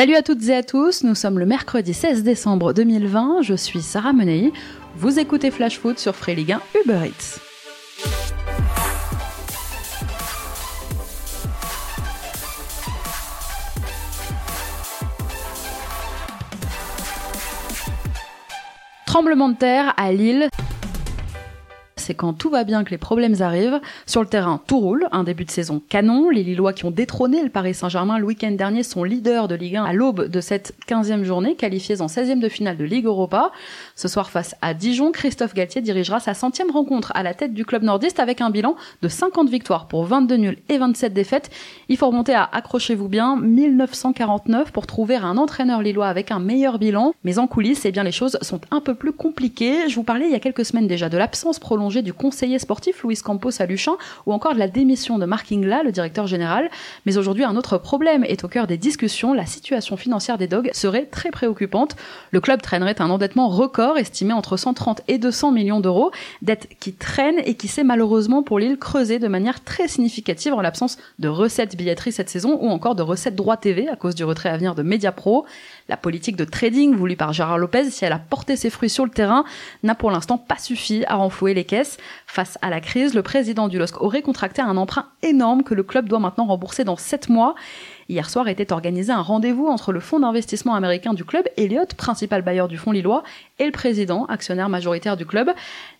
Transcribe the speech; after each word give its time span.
Salut 0.00 0.14
à 0.14 0.22
toutes 0.22 0.48
et 0.48 0.54
à 0.54 0.62
tous, 0.62 1.04
nous 1.04 1.14
sommes 1.14 1.38
le 1.38 1.44
mercredi 1.44 1.92
16 1.92 2.22
décembre 2.22 2.72
2020, 2.72 3.42
je 3.42 3.52
suis 3.52 3.82
Sarah 3.82 4.14
Menei, 4.14 4.50
vous 4.96 5.18
écoutez 5.18 5.50
Flash 5.50 5.78
Foot 5.78 5.98
sur 5.98 6.16
Free 6.16 6.34
Ligue 6.34 6.52
1 6.52 6.62
Uber 6.86 7.00
Eats. 7.04 7.38
Tremblement 19.04 19.50
de 19.50 19.56
terre 19.56 19.92
à 19.98 20.12
Lille 20.12 20.48
c'est 22.10 22.14
quand 22.14 22.32
tout 22.32 22.50
va 22.50 22.64
bien 22.64 22.82
que 22.82 22.90
les 22.90 22.98
problèmes 22.98 23.40
arrivent. 23.40 23.80
Sur 24.04 24.20
le 24.20 24.26
terrain, 24.26 24.60
tout 24.66 24.80
roule, 24.80 25.06
un 25.12 25.22
début 25.22 25.44
de 25.44 25.50
saison 25.52 25.80
canon. 25.88 26.28
Les 26.28 26.42
Lillois 26.42 26.72
qui 26.72 26.84
ont 26.86 26.90
détrôné 26.90 27.40
le 27.40 27.50
Paris 27.50 27.72
Saint-Germain 27.72 28.18
le 28.18 28.24
week-end 28.24 28.50
dernier 28.50 28.82
sont 28.82 29.04
leaders 29.04 29.46
de 29.46 29.54
Ligue 29.54 29.76
1 29.76 29.84
à 29.84 29.92
l'aube 29.92 30.26
de 30.26 30.40
cette 30.40 30.74
15e 30.88 31.22
journée, 31.22 31.54
qualifiés 31.54 32.00
en 32.00 32.06
16e 32.06 32.40
de 32.40 32.48
finale 32.48 32.76
de 32.76 32.82
Ligue 32.82 33.04
Europa. 33.04 33.52
Ce 33.94 34.08
soir, 34.08 34.28
face 34.28 34.56
à 34.60 34.74
Dijon, 34.74 35.12
Christophe 35.12 35.54
Galtier 35.54 35.82
dirigera 35.82 36.18
sa 36.18 36.34
centième 36.34 36.72
rencontre 36.72 37.12
à 37.14 37.22
la 37.22 37.32
tête 37.32 37.54
du 37.54 37.64
club 37.64 37.84
nordiste 37.84 38.18
avec 38.18 38.40
un 38.40 38.50
bilan 38.50 38.74
de 39.02 39.06
50 39.06 39.48
victoires 39.48 39.86
pour 39.86 40.04
22 40.04 40.34
nuls 40.34 40.58
et 40.68 40.78
27 40.78 41.14
défaites. 41.14 41.48
Il 41.88 41.96
faut 41.96 42.08
remonter 42.08 42.34
à, 42.34 42.42
accrochez-vous 42.42 43.06
bien, 43.06 43.36
1949 43.36 44.72
pour 44.72 44.88
trouver 44.88 45.14
un 45.14 45.36
entraîneur 45.36 45.80
lillois 45.80 46.08
avec 46.08 46.32
un 46.32 46.40
meilleur 46.40 46.80
bilan. 46.80 47.12
Mais 47.22 47.38
en 47.38 47.46
coulisses, 47.46 47.84
eh 47.84 47.92
bien, 47.92 48.02
les 48.02 48.10
choses 48.10 48.36
sont 48.42 48.60
un 48.72 48.80
peu 48.80 48.96
plus 48.96 49.12
compliquées. 49.12 49.88
Je 49.88 49.94
vous 49.94 50.02
parlais 50.02 50.26
il 50.26 50.32
y 50.32 50.34
a 50.34 50.40
quelques 50.40 50.64
semaines 50.64 50.88
déjà 50.88 51.08
de 51.08 51.16
l'absence 51.16 51.60
prolongée 51.60 51.99
du 52.02 52.12
conseiller 52.12 52.58
sportif 52.58 53.02
Louis 53.02 53.16
Campos 53.16 53.60
à 53.60 53.66
Luchin 53.66 53.96
ou 54.26 54.32
encore 54.32 54.54
de 54.54 54.58
la 54.58 54.68
démission 54.68 55.18
de 55.18 55.26
Marc 55.26 55.52
Ingla, 55.52 55.82
le 55.82 55.92
directeur 55.92 56.26
général. 56.26 56.70
Mais 57.06 57.18
aujourd'hui, 57.18 57.44
un 57.44 57.56
autre 57.56 57.78
problème 57.78 58.24
est 58.24 58.44
au 58.44 58.48
cœur 58.48 58.66
des 58.66 58.76
discussions. 58.76 59.34
La 59.34 59.46
situation 59.46 59.96
financière 59.96 60.38
des 60.38 60.48
Dogs 60.48 60.70
serait 60.72 61.06
très 61.06 61.30
préoccupante. 61.30 61.96
Le 62.30 62.40
club 62.40 62.62
traînerait 62.62 63.00
un 63.00 63.10
endettement 63.10 63.48
record 63.48 63.98
estimé 63.98 64.32
entre 64.32 64.56
130 64.56 65.02
et 65.08 65.18
200 65.18 65.52
millions 65.52 65.80
d'euros, 65.80 66.10
dette 66.42 66.68
qui 66.80 66.92
traîne 66.92 67.36
et 67.44 67.54
qui 67.54 67.68
s'est 67.68 67.84
malheureusement 67.84 68.42
pour 68.42 68.58
l'île 68.58 68.78
creusée 68.78 69.18
de 69.18 69.28
manière 69.28 69.62
très 69.64 69.88
significative 69.88 70.54
en 70.54 70.60
l'absence 70.60 70.98
de 71.18 71.28
recettes 71.28 71.76
billetterie 71.76 72.12
cette 72.12 72.30
saison 72.30 72.58
ou 72.60 72.68
encore 72.68 72.94
de 72.94 73.02
recettes 73.02 73.36
droit 73.36 73.56
TV 73.56 73.88
à 73.88 73.96
cause 73.96 74.14
du 74.14 74.24
retrait 74.24 74.48
à 74.48 74.56
venir 74.56 74.74
de 74.74 74.82
Mediapro. 74.82 75.44
La 75.90 75.96
politique 75.96 76.36
de 76.36 76.44
trading 76.44 76.94
voulue 76.94 77.16
par 77.16 77.32
Gérard 77.32 77.58
Lopez, 77.58 77.90
si 77.90 78.04
elle 78.04 78.12
a 78.12 78.20
porté 78.20 78.54
ses 78.54 78.70
fruits 78.70 78.88
sur 78.88 79.04
le 79.04 79.10
terrain, 79.10 79.42
n'a 79.82 79.96
pour 79.96 80.12
l'instant 80.12 80.38
pas 80.38 80.56
suffi 80.56 81.04
à 81.08 81.16
renflouer 81.16 81.52
les 81.52 81.64
caisses. 81.64 81.98
Face 82.28 82.58
à 82.62 82.70
la 82.70 82.80
crise, 82.80 83.12
le 83.12 83.24
président 83.24 83.66
du 83.66 83.76
LOSC 83.76 84.00
aurait 84.00 84.22
contracté 84.22 84.62
un 84.62 84.76
emprunt 84.76 85.06
énorme 85.22 85.64
que 85.64 85.74
le 85.74 85.82
club 85.82 86.08
doit 86.08 86.20
maintenant 86.20 86.46
rembourser 86.46 86.84
dans 86.84 86.94
7 86.94 87.28
mois. 87.28 87.56
Hier 88.10 88.28
soir 88.28 88.48
était 88.48 88.72
organisé 88.72 89.12
un 89.12 89.22
rendez-vous 89.22 89.68
entre 89.68 89.92
le 89.92 90.00
fonds 90.00 90.18
d'investissement 90.18 90.74
américain 90.74 91.14
du 91.14 91.24
club, 91.24 91.44
Elliott, 91.56 91.94
principal 91.94 92.42
bailleur 92.42 92.66
du 92.66 92.76
fonds 92.76 92.90
lillois, 92.90 93.22
et 93.60 93.66
le 93.66 93.70
président, 93.70 94.24
actionnaire 94.24 94.68
majoritaire 94.68 95.16
du 95.16 95.24
club. 95.24 95.48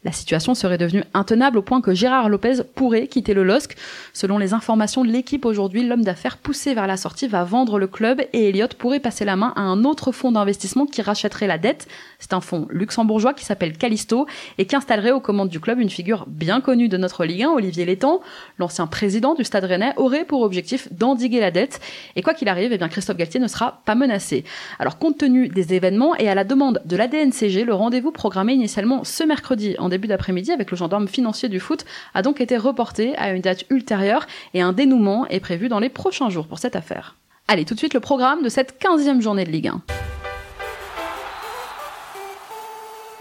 La 0.02 0.11
situation 0.11 0.56
serait 0.56 0.77
devenue 0.77 1.05
intenable 1.14 1.58
au 1.58 1.62
point 1.62 1.80
que 1.80 1.94
Gérard 1.94 2.28
Lopez 2.28 2.62
pourrait 2.75 3.06
quitter 3.06 3.33
le 3.33 3.44
LOSC. 3.44 3.77
Selon 4.12 4.39
les 4.39 4.55
informations 4.55 5.05
de 5.05 5.11
l'équipe 5.11 5.44
aujourd'hui, 5.44 5.86
l'homme 5.86 6.02
d'affaires 6.02 6.39
poussé 6.39 6.75
vers 6.75 6.89
la 6.89 6.97
sortie 6.97 7.28
va 7.28 7.44
vendre 7.44 7.78
le 7.78 7.86
club 7.86 8.22
et 8.33 8.48
Elliott 8.48 8.74
pourrait 8.74 8.98
passer 8.98 9.24
la 9.24 9.36
main 9.36 9.52
à 9.55 9.61
un 9.61 9.84
autre 9.84 10.11
fonds 10.11 10.33
d'investissement 10.33 10.86
qui 10.86 11.02
rachèterait 11.02 11.47
la 11.47 11.58
dette. 11.58 11.86
C'est 12.19 12.33
un 12.33 12.41
fonds 12.41 12.67
luxembourgeois 12.70 13.34
qui 13.34 13.45
s'appelle 13.45 13.78
Callisto 13.78 14.27
et 14.58 14.67
qui 14.67 14.74
installerait 14.74 15.12
aux 15.12 15.20
commandes 15.20 15.50
du 15.50 15.61
club 15.61 15.78
une 15.78 15.91
figure 15.91 16.24
bien 16.27 16.61
connue 16.61 16.89
de 16.89 16.97
notre 16.97 17.24
Ligue 17.24 17.45
1, 17.45 17.50
Olivier 17.50 17.84
Létang. 17.84 18.20
L'ancien 18.58 18.89
président 18.89 19.34
du 19.34 19.45
Stade 19.45 19.64
Rennais 19.64 19.92
aurait 19.97 20.24
pour 20.24 20.41
objectif 20.41 20.92
d'endiguer 20.92 21.39
la 21.39 21.52
dette 21.52 21.78
et 22.17 22.23
quoi 22.23 22.34
qu'il 22.34 22.48
arrive, 22.48 22.73
eh 22.73 22.79
bien 22.79 22.89
Christophe 22.89 23.17
Galtier 23.17 23.41
ne 23.41 23.48
sera 23.48 23.81
pas 23.84 23.95
menacé. 23.95 24.45
Alors 24.79 24.98
compte 24.98 25.19
tenu 25.19 25.48
des 25.48 25.75
événements 25.75 26.17
et 26.17 26.29
à 26.29 26.34
la 26.34 26.45
demande 26.45 26.81
de 26.84 26.97
l'ADNCG, 26.97 27.65
le 27.65 27.75
rendez-vous 27.75 28.12
programmé 28.12 28.53
initialement 28.53 29.05
ce 29.05 29.25
mercredi 29.25 29.77
en 29.79 29.89
début 29.89 30.09
d'après-midi 30.09 30.53
avec 30.53 30.70
le 30.70 30.77
gendarme 30.77 31.09
financier 31.09 31.48
du 31.48 31.61
foot 31.61 31.85
a 32.14 32.23
donc 32.23 32.41
été 32.41 32.57
reporté 32.57 33.17
à 33.17 33.33
une 33.33 33.42
date 33.42 33.64
ultérieure 33.70 34.27
et 34.55 34.63
un 34.63 34.73
dénouement 34.73 35.27
est 35.29 35.41
prévu 35.41 35.69
dans 35.69 35.80
les 35.80 35.89
prochains 35.89 36.30
jours 36.30 36.47
pour 36.47 36.58
cette 36.58 36.77
affaire. 36.77 37.17
Allez, 37.48 37.64
tout 37.64 37.74
de 37.74 37.79
suite 37.79 37.95
le 37.95 38.01
programme 38.01 38.42
de 38.42 38.48
cette 38.48 38.80
15e 38.80 39.20
journée 39.20 39.45
de 39.45 39.51
Ligue 39.51 39.69
1. 39.69 39.83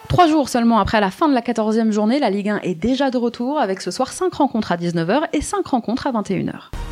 Trois 0.08 0.28
jours 0.28 0.50
seulement 0.50 0.80
après 0.80 1.00
la 1.00 1.12
fin 1.12 1.30
de 1.30 1.34
la 1.34 1.42
14e 1.42 1.92
journée, 1.92 2.20
la 2.20 2.30
Ligue 2.30 2.50
1 2.50 2.59
est 2.64 2.76
déjà 2.76 3.12
de 3.12 3.18
retour 3.18 3.59
avec 3.59 3.80
ce 3.80 3.92
soir 3.92 4.12
5 4.12 4.34
rencontres 4.34 4.72
à 4.72 4.78
19h 4.78 5.28
et 5.34 5.42
5 5.42 5.66
rencontres 5.68 6.08
à 6.08 6.12
21h. 6.12 6.89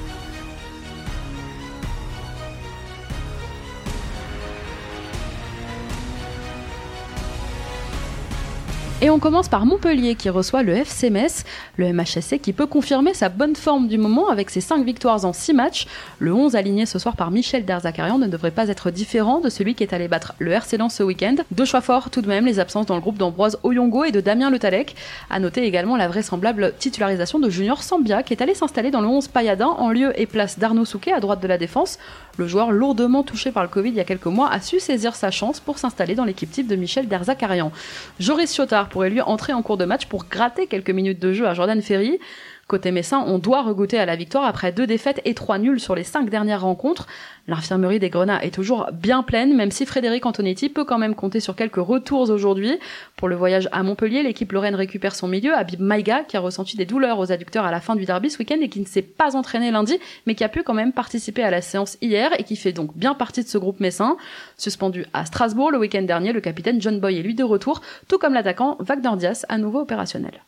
Et 8.99 9.11
on 9.11 9.19
commence 9.19 9.47
par 9.47 9.67
Montpellier 9.67 10.15
qui 10.15 10.27
reçoit 10.31 10.63
le 10.63 10.73
FC 10.73 11.11
Metz, 11.11 11.43
le 11.77 11.93
MHSC 11.93 12.39
qui 12.41 12.51
peut 12.51 12.65
confirmer 12.65 13.13
sa 13.13 13.29
bonne 13.29 13.55
forme 13.55 13.87
du 13.87 13.99
moment 13.99 14.29
avec 14.29 14.49
ses 14.49 14.59
5 14.59 14.83
victoires 14.83 15.23
en 15.23 15.33
6 15.33 15.53
matchs. 15.53 15.85
Le 16.17 16.33
11 16.33 16.55
aligné 16.55 16.87
ce 16.87 16.97
soir 16.97 17.15
par 17.15 17.29
Michel 17.29 17.63
Derzakarian 17.63 18.17
ne 18.17 18.25
devrait 18.25 18.49
pas 18.49 18.69
être 18.69 18.89
différent 18.89 19.39
de 19.39 19.49
celui 19.49 19.75
qui 19.75 19.83
est 19.83 19.93
allé 19.93 20.07
battre 20.07 20.33
le 20.39 20.51
RC 20.51 20.79
ce 20.89 21.03
week-end. 21.03 21.35
Deux 21.51 21.65
choix 21.65 21.81
forts 21.81 22.09
tout 22.09 22.23
de 22.23 22.27
même, 22.27 22.47
les 22.47 22.59
absences 22.59 22.87
dans 22.87 22.95
le 22.95 23.01
groupe 23.01 23.19
d'Ambroise 23.19 23.59
Oyongo 23.61 24.03
et 24.03 24.11
de 24.11 24.19
Damien 24.19 24.49
Le 24.49 24.57
Talec. 24.57 24.95
À 25.29 25.39
noter 25.39 25.63
également 25.63 25.95
la 25.95 26.07
vraisemblable 26.07 26.73
titularisation 26.79 27.37
de 27.37 27.51
Junior 27.51 27.83
Sambia 27.83 28.23
qui 28.23 28.33
est 28.33 28.41
allé 28.41 28.55
s'installer 28.55 28.89
dans 28.89 29.01
le 29.01 29.07
11 29.07 29.27
Payadin 29.27 29.67
en 29.67 29.91
lieu 29.91 30.19
et 30.19 30.25
place 30.25 30.57
d'Arnaud 30.57 30.85
Souquet 30.85 31.13
à 31.13 31.19
droite 31.19 31.39
de 31.39 31.47
la 31.47 31.59
défense. 31.59 31.99
Le 32.37 32.47
joueur 32.47 32.71
lourdement 32.71 33.23
touché 33.23 33.51
par 33.51 33.63
le 33.63 33.69
Covid 33.69 33.89
il 33.89 33.95
y 33.95 33.99
a 33.99 34.03
quelques 34.03 34.27
mois 34.27 34.49
a 34.49 34.61
su 34.61 34.79
saisir 34.79 35.15
sa 35.15 35.31
chance 35.31 35.59
pour 35.59 35.79
s'installer 35.79 36.13
dans 36.13 36.23
l'équipe 36.23 36.51
type 36.51 36.67
de 36.67 36.75
Michel 36.75 37.07
Derzakarian. 37.07 37.71
Joris 38.19 38.53
Chiotard 38.53 38.89
pourrait 38.89 39.09
lui 39.09 39.21
entrer 39.21 39.53
en 39.53 39.63
cours 39.63 39.77
de 39.77 39.85
match 39.85 40.05
pour 40.05 40.25
gratter 40.25 40.67
quelques 40.67 40.91
minutes 40.91 41.19
de 41.19 41.33
jeu 41.33 41.47
à 41.47 41.55
Jordan 41.55 41.81
Ferry. 41.81 42.19
Côté 42.67 42.91
Messin, 42.91 43.23
on 43.25 43.39
doit 43.39 43.61
regoûter 43.61 43.97
à 43.97 44.05
la 44.05 44.17
victoire 44.17 44.43
après 44.43 44.73
deux 44.73 44.85
défaites 44.85 45.21
et 45.23 45.33
trois 45.33 45.57
nuls 45.57 45.79
sur 45.79 45.95
les 45.95 46.03
cinq 46.03 46.29
dernières 46.29 46.63
rencontres. 46.63 47.07
L'infirmerie 47.47 47.99
des 47.99 48.09
Grenats 48.09 48.43
est 48.43 48.53
toujours 48.53 48.89
bien 48.91 49.23
pleine, 49.23 49.55
même 49.55 49.71
si 49.71 49.85
Frédéric 49.85 50.25
Antonetti 50.25 50.67
peut 50.67 50.83
quand 50.83 50.97
même 50.97 51.15
compter 51.15 51.39
sur 51.39 51.55
quelques 51.55 51.77
retours 51.77 52.29
aujourd'hui. 52.29 52.77
Pour 53.15 53.29
le 53.29 53.37
voyage 53.37 53.69
à 53.71 53.83
Montpellier, 53.83 54.21
l'équipe 54.21 54.51
Lorraine 54.51 54.75
récupère 54.75 55.15
son 55.15 55.29
milieu, 55.29 55.55
Abib 55.55 55.79
Maïga, 55.79 56.25
qui 56.25 56.35
a 56.35 56.41
ressenti 56.41 56.75
des 56.75 56.85
douleurs 56.85 57.19
aux 57.19 57.31
adducteurs 57.31 57.63
à 57.63 57.71
la 57.71 57.79
fin 57.79 57.95
du 57.95 58.03
derby 58.03 58.29
ce 58.29 58.37
week-end 58.39 58.57
et 58.59 58.67
qui 58.67 58.81
ne 58.81 58.85
s'est 58.85 59.01
pas 59.01 59.37
entraîné 59.37 59.71
lundi, 59.71 59.97
mais 60.25 60.35
qui 60.35 60.43
a 60.43 60.49
pu 60.49 60.63
quand 60.63 60.73
même 60.73 60.91
participer 60.91 61.43
à 61.43 61.51
la 61.51 61.61
séance 61.61 61.97
hier 62.01 62.31
et 62.37 62.43
qui 62.43 62.57
fait 62.57 62.73
donc 62.73 62.97
bien 62.97 63.13
partie 63.13 63.43
de 63.43 63.47
ce 63.47 63.57
groupe 63.57 63.79
messin. 63.79 64.17
Suspendu 64.57 65.05
à 65.13 65.23
Strasbourg 65.23 65.71
le 65.71 65.77
week-end 65.77 66.01
dernier, 66.01 66.33
le 66.33 66.41
capitaine 66.41 66.81
John 66.81 66.99
Boy 66.99 67.17
est 67.17 67.23
lui 67.23 67.33
de 67.33 67.45
retour, 67.45 67.79
tout 68.09 68.17
comme 68.17 68.33
l'attaquant 68.33 68.75
Wagner 68.81 69.15
Diaz, 69.15 69.45
à 69.47 69.57
nouveau 69.57 69.79
opérationnel. 69.79 70.41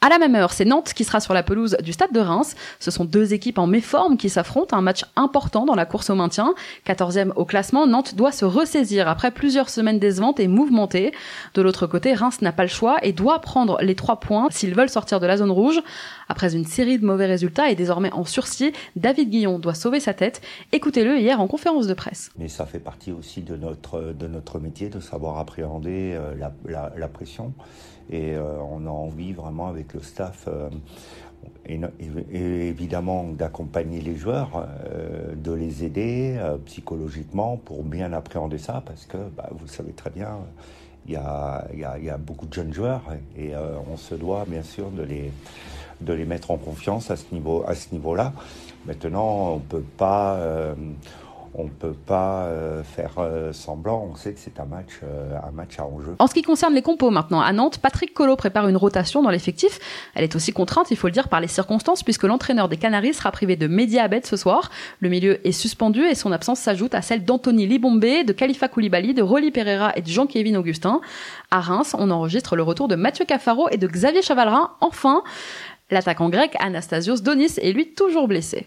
À 0.00 0.08
la 0.08 0.18
même 0.18 0.36
heure, 0.36 0.52
c'est 0.52 0.64
Nantes 0.64 0.92
qui 0.94 1.02
sera 1.02 1.18
sur 1.18 1.34
la 1.34 1.42
pelouse 1.42 1.76
du 1.82 1.92
Stade 1.92 2.12
de 2.12 2.20
Reims. 2.20 2.54
Ce 2.78 2.92
sont 2.92 3.04
deux 3.04 3.34
équipes 3.34 3.58
en 3.58 3.66
méforme 3.66 4.16
qui 4.16 4.28
s'affrontent, 4.28 4.76
un 4.76 4.80
match 4.80 5.04
important 5.16 5.66
dans 5.66 5.74
la 5.74 5.86
course 5.86 6.08
au 6.10 6.14
maintien. 6.14 6.54
14e 6.86 7.32
au 7.34 7.44
classement, 7.44 7.84
Nantes 7.88 8.14
doit 8.14 8.30
se 8.30 8.44
ressaisir 8.44 9.08
après 9.08 9.32
plusieurs 9.32 9.68
semaines 9.68 9.98
décevantes 9.98 10.38
et 10.38 10.46
mouvementées. 10.46 11.12
De 11.54 11.62
l'autre 11.62 11.88
côté, 11.88 12.14
Reims 12.14 12.40
n'a 12.42 12.52
pas 12.52 12.62
le 12.62 12.68
choix 12.68 12.98
et 13.02 13.12
doit 13.12 13.40
prendre 13.40 13.78
les 13.82 13.96
trois 13.96 14.20
points 14.20 14.46
s'ils 14.50 14.74
veulent 14.74 14.88
sortir 14.88 15.18
de 15.18 15.26
la 15.26 15.36
zone 15.38 15.50
rouge. 15.50 15.80
Après 16.28 16.54
une 16.54 16.64
série 16.64 16.98
de 16.98 17.04
mauvais 17.04 17.26
résultats 17.26 17.68
et 17.68 17.74
désormais 17.74 18.12
en 18.12 18.24
sursis, 18.24 18.72
David 18.94 19.30
Guillon 19.30 19.58
doit 19.58 19.74
sauver 19.74 19.98
sa 19.98 20.14
tête. 20.14 20.42
Écoutez-le 20.70 21.18
hier 21.18 21.40
en 21.40 21.48
conférence 21.48 21.88
de 21.88 21.94
presse. 21.94 22.30
Mais 22.38 22.46
ça 22.48 22.66
fait 22.66 22.78
partie 22.78 23.10
aussi 23.10 23.42
de 23.42 23.56
notre, 23.56 24.14
de 24.16 24.28
notre 24.28 24.60
métier, 24.60 24.90
de 24.90 25.00
savoir 25.00 25.38
appréhender 25.38 26.14
euh, 26.14 26.34
la, 26.36 26.52
la, 26.66 26.92
la 26.96 27.08
pression. 27.08 27.52
Et 28.10 28.34
euh, 28.34 28.58
on 28.70 28.86
a 28.86 28.90
envie 28.90 29.32
vraiment 29.32 29.68
avec 29.68 29.94
le 29.94 30.00
staff 30.00 30.48
euh, 30.48 30.68
évidemment 32.30 33.24
d'accompagner 33.24 34.00
les 34.00 34.16
joueurs, 34.16 34.66
euh, 34.86 35.34
de 35.34 35.52
les 35.52 35.84
aider 35.84 36.38
psychologiquement 36.64 37.56
pour 37.56 37.84
bien 37.84 38.12
appréhender 38.12 38.58
ça, 38.58 38.82
parce 38.84 39.04
que 39.04 39.18
bah, 39.36 39.50
vous 39.52 39.68
savez 39.68 39.92
très 39.92 40.10
bien, 40.10 40.38
il 41.06 41.12
y 41.12 41.16
a, 41.16 41.66
y, 41.74 42.10
a, 42.10 42.18
beaucoup 42.18 42.46
de 42.46 42.52
jeunes 42.52 42.72
joueurs 42.72 43.02
et 43.36 43.52
on 43.90 43.96
se 43.96 44.14
doit 44.14 44.44
bien 44.46 44.62
sûr 44.62 44.90
de 44.90 45.02
les, 45.02 45.32
de 46.02 46.12
les 46.12 46.26
mettre 46.26 46.50
en 46.50 46.58
confiance 46.58 47.10
à 47.10 47.16
ce 47.16 47.24
niveau, 47.32 47.64
niveau-là. 47.92 48.34
Maintenant, 48.84 49.54
on 49.54 49.58
peut 49.58 49.84
pas 49.96 50.38
on 51.54 51.64
ne 51.64 51.70
peut 51.70 51.94
pas 51.94 52.44
euh, 52.44 52.82
faire 52.82 53.14
euh, 53.18 53.52
semblant. 53.52 54.08
On 54.12 54.16
sait 54.16 54.32
que 54.32 54.40
c'est 54.40 54.60
un 54.60 54.64
match, 54.64 55.00
euh, 55.02 55.38
match 55.52 55.78
à 55.78 55.84
enjeu. 55.84 56.14
En 56.18 56.26
ce 56.26 56.34
qui 56.34 56.42
concerne 56.42 56.74
les 56.74 56.82
compos 56.82 57.10
maintenant, 57.10 57.40
à 57.40 57.52
Nantes, 57.52 57.78
Patrick 57.78 58.14
Collot 58.14 58.36
prépare 58.36 58.68
une 58.68 58.76
rotation 58.76 59.22
dans 59.22 59.30
l'effectif. 59.30 59.78
Elle 60.14 60.24
est 60.24 60.36
aussi 60.36 60.52
contrainte, 60.52 60.90
il 60.90 60.96
faut 60.96 61.08
le 61.08 61.12
dire, 61.12 61.28
par 61.28 61.40
les 61.40 61.48
circonstances, 61.48 62.02
puisque 62.02 62.24
l'entraîneur 62.24 62.68
des 62.68 62.76
Canaries 62.76 63.14
sera 63.14 63.30
privé 63.32 63.56
de 63.56 63.66
Mehdi 63.66 63.98
Abed 63.98 64.26
ce 64.26 64.36
soir. 64.36 64.70
Le 65.00 65.08
milieu 65.08 65.46
est 65.46 65.52
suspendu 65.52 66.02
et 66.04 66.14
son 66.14 66.32
absence 66.32 66.60
s'ajoute 66.60 66.94
à 66.94 67.02
celle 67.02 67.24
d'Anthony 67.24 67.66
Libombe, 67.66 68.00
de 68.00 68.32
Khalifa 68.32 68.68
Koulibaly, 68.68 69.14
de 69.14 69.22
Rolly 69.22 69.50
Pereira 69.50 69.92
et 69.96 70.02
de 70.02 70.08
Jean-Kévin 70.08 70.54
Augustin. 70.54 71.00
À 71.50 71.60
Reims, 71.60 71.94
on 71.98 72.10
enregistre 72.10 72.56
le 72.56 72.62
retour 72.62 72.88
de 72.88 72.94
Mathieu 72.94 73.24
Cafaro 73.24 73.68
et 73.70 73.76
de 73.76 73.86
Xavier 73.86 74.22
Chavalrin. 74.22 74.70
Enfin, 74.80 75.22
l'attaquant 75.90 76.28
grec 76.28 76.54
Anastasios 76.60 77.20
Donis 77.20 77.58
est 77.60 77.72
lui 77.72 77.94
toujours 77.94 78.28
blessé. 78.28 78.66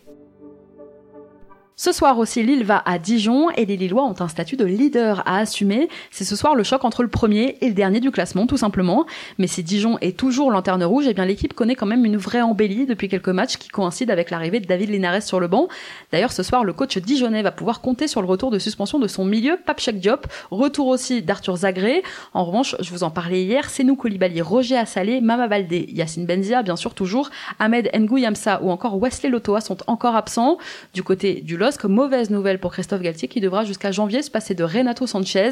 Ce 1.84 1.92
soir 1.92 2.20
aussi, 2.20 2.44
Lille 2.44 2.64
va 2.64 2.84
à 2.86 3.00
Dijon 3.00 3.50
et 3.50 3.66
les 3.66 3.76
Lillois 3.76 4.04
ont 4.04 4.14
un 4.20 4.28
statut 4.28 4.56
de 4.56 4.66
leader 4.66 5.24
à 5.26 5.40
assumer. 5.40 5.90
C'est 6.12 6.26
ce 6.26 6.36
soir 6.36 6.54
le 6.54 6.62
choc 6.62 6.86
entre 6.86 7.02
le 7.02 7.10
premier 7.10 7.58
et 7.60 7.70
le 7.70 7.74
dernier 7.74 8.00
du 8.00 8.12
classement, 8.12 8.46
tout 8.46 8.58
simplement. 8.58 9.08
Mais 9.40 9.48
si 9.48 9.64
Dijon 9.64 9.98
est 10.00 10.16
toujours 10.16 10.52
lanterne 10.52 10.84
rouge, 10.84 11.06
eh 11.08 11.16
bien 11.16 11.26
l'équipe 11.26 11.56
connaît 11.56 11.74
quand 11.74 11.88
même 11.88 12.06
une 12.06 12.18
vraie 12.18 12.44
embellie 12.44 12.86
depuis 12.86 13.10
quelques 13.10 13.30
matchs 13.30 13.58
qui 13.58 13.68
coïncident 13.68 14.14
avec 14.14 14.30
l'arrivée 14.30 14.60
de 14.60 14.68
David 14.68 14.92
Linares 14.92 15.24
sur 15.24 15.40
le 15.40 15.48
banc. 15.48 15.70
D'ailleurs, 16.12 16.32
ce 16.32 16.44
soir, 16.44 16.64
le 16.64 16.72
coach 16.72 17.00
dijonnais 17.00 17.42
va 17.42 17.52
pouvoir 17.52 17.82
compter 17.82 18.08
sur 18.08 18.22
le 18.22 18.28
retour 18.28 18.52
de 18.52 18.60
suspension 18.60 19.00
de 19.00 19.08
son 19.08 19.26
milieu, 19.26 19.58
Papchek 19.66 20.00
Diop. 20.00 20.28
Retour 20.52 20.86
aussi 20.86 21.24
d'Arthur 21.24 21.56
Zagré. 21.56 22.04
En 22.36 22.46
revanche, 22.46 22.76
je 22.80 22.92
vous 22.92 23.02
en 23.02 23.10
parlais 23.10 23.42
hier, 23.42 23.72
c'est 23.72 23.84
nous 23.84 23.96
Koulibaly, 23.96 24.44
Roger 24.44 24.78
Assalé, 24.78 25.20
Mama 25.20 25.48
Baldé, 25.48 25.88
Yacine 25.92 26.28
Benzia, 26.28 26.62
bien 26.62 26.76
sûr 26.76 26.94
toujours, 26.94 27.32
Ahmed 27.58 27.90
Ngouyamsa 27.92 28.62
ou 28.62 28.70
encore 28.70 29.02
Wesley 29.02 29.30
Lotoa 29.32 29.62
sont 29.62 29.78
encore 29.88 30.16
absents. 30.16 30.60
Du 30.94 31.02
côté 31.02 31.42
du 31.42 31.58
LOSC, 31.72 31.86
mauvaise 31.86 32.30
nouvelle 32.30 32.60
pour 32.60 32.74
Christophe 32.74 33.02
Galtier 33.02 33.30
qui 33.30 33.40
devra 33.40 33.64
jusqu'à 33.64 33.94
janvier 33.94 34.22
se 34.22 34.30
passer 34.30 34.54
de 34.56 34.64
Renato 34.66 35.08
Sanchez. 35.08 35.52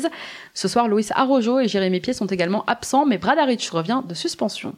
Ce 0.54 0.68
soir, 0.68 0.90
Luis 0.90 1.08
Arrojo 1.12 1.60
et 1.60 1.68
Jérémy 1.70 2.02
Pied 2.02 2.14
sont 2.14 2.26
également 2.26 2.66
absents, 2.66 3.06
mais 3.06 3.18
Bradaric 3.18 3.70
revient 3.70 4.02
de 4.06 4.14
suspension. 4.14 4.76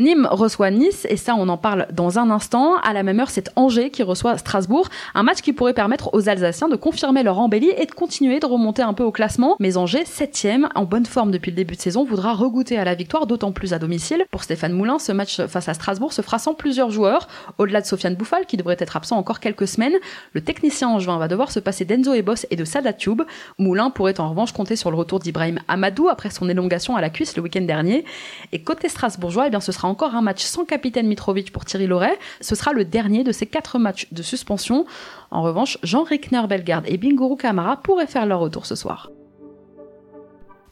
Nîmes 0.00 0.26
reçoit 0.30 0.70
Nice, 0.70 1.06
et 1.10 1.18
ça 1.18 1.34
on 1.36 1.46
en 1.50 1.58
parle 1.58 1.86
dans 1.92 2.18
un 2.18 2.30
instant. 2.30 2.76
À 2.82 2.94
la 2.94 3.02
même 3.02 3.20
heure, 3.20 3.28
c'est 3.28 3.50
Angers 3.54 3.90
qui 3.90 4.02
reçoit 4.02 4.38
Strasbourg. 4.38 4.88
Un 5.14 5.22
match 5.22 5.42
qui 5.42 5.52
pourrait 5.52 5.74
permettre 5.74 6.14
aux 6.14 6.26
Alsaciens 6.26 6.70
de 6.70 6.76
confirmer 6.76 7.22
leur 7.22 7.38
embellie 7.38 7.70
et 7.76 7.84
de 7.84 7.90
continuer 7.90 8.40
de 8.40 8.46
remonter 8.46 8.80
un 8.80 8.94
peu 8.94 9.04
au 9.04 9.12
classement. 9.12 9.56
Mais 9.60 9.76
Angers, 9.76 10.06
septième, 10.06 10.70
en 10.74 10.84
bonne 10.84 11.04
forme 11.04 11.30
depuis 11.30 11.50
le 11.50 11.56
début 11.56 11.76
de 11.76 11.80
saison, 11.82 12.04
voudra 12.04 12.32
regoûter 12.32 12.78
à 12.78 12.84
la 12.84 12.94
victoire, 12.94 13.26
d'autant 13.26 13.52
plus 13.52 13.74
à 13.74 13.78
domicile. 13.78 14.24
Pour 14.30 14.42
Stéphane 14.42 14.72
Moulin, 14.72 14.98
ce 14.98 15.12
match 15.12 15.42
face 15.42 15.68
à 15.68 15.74
Strasbourg 15.74 16.14
se 16.14 16.22
fera 16.22 16.38
sans 16.38 16.54
plusieurs 16.54 16.90
joueurs. 16.90 17.28
Au-delà 17.58 17.82
de 17.82 17.86
Sofiane 17.86 18.14
Bouffal, 18.14 18.46
qui 18.46 18.56
devrait 18.56 18.78
être 18.78 18.96
absent 18.96 19.18
encore 19.18 19.38
quelques 19.38 19.68
semaines, 19.68 19.96
le 20.32 20.40
technicien 20.40 20.88
angevin 20.88 21.18
va 21.18 21.28
devoir 21.28 21.52
se 21.52 21.60
passer 21.60 21.84
d'Enzo 21.84 22.14
Ebos 22.14 22.46
et 22.50 22.56
de 22.56 22.64
Sada 22.64 22.94
Tube. 22.94 23.20
Moulin 23.58 23.90
pourrait 23.90 24.18
en 24.18 24.30
revanche 24.30 24.52
compter 24.52 24.76
sur 24.76 24.90
le 24.90 24.96
retour 24.96 25.18
d'Ibrahim 25.18 25.58
Amadou 25.68 26.08
après 26.08 26.30
son 26.30 26.48
élongation 26.48 26.96
à 26.96 27.02
la 27.02 27.10
cuisse 27.10 27.36
le 27.36 27.42
week-end 27.42 27.60
dernier. 27.60 28.06
Et 28.52 28.62
côté 28.62 28.88
strasbourgeois, 28.88 29.48
eh 29.48 29.50
bien, 29.50 29.60
ce 29.60 29.72
sera 29.72 29.89
encore 29.90 30.14
un 30.14 30.22
match 30.22 30.42
sans 30.42 30.64
capitaine 30.64 31.06
Mitrovic 31.06 31.52
pour 31.52 31.64
Thierry 31.64 31.86
Loret. 31.86 32.18
Ce 32.40 32.54
sera 32.54 32.72
le 32.72 32.84
dernier 32.84 33.24
de 33.24 33.32
ces 33.32 33.46
quatre 33.46 33.78
matchs 33.78 34.06
de 34.12 34.22
suspension. 34.22 34.86
En 35.30 35.42
revanche, 35.42 35.78
Jean 35.82 36.04
Rickner 36.04 36.46
Bellegarde 36.48 36.84
et 36.88 36.96
Bingourou 36.96 37.36
Kamara 37.36 37.76
pourraient 37.76 38.06
faire 38.06 38.26
leur 38.26 38.40
retour 38.40 38.66
ce 38.66 38.74
soir. 38.74 39.10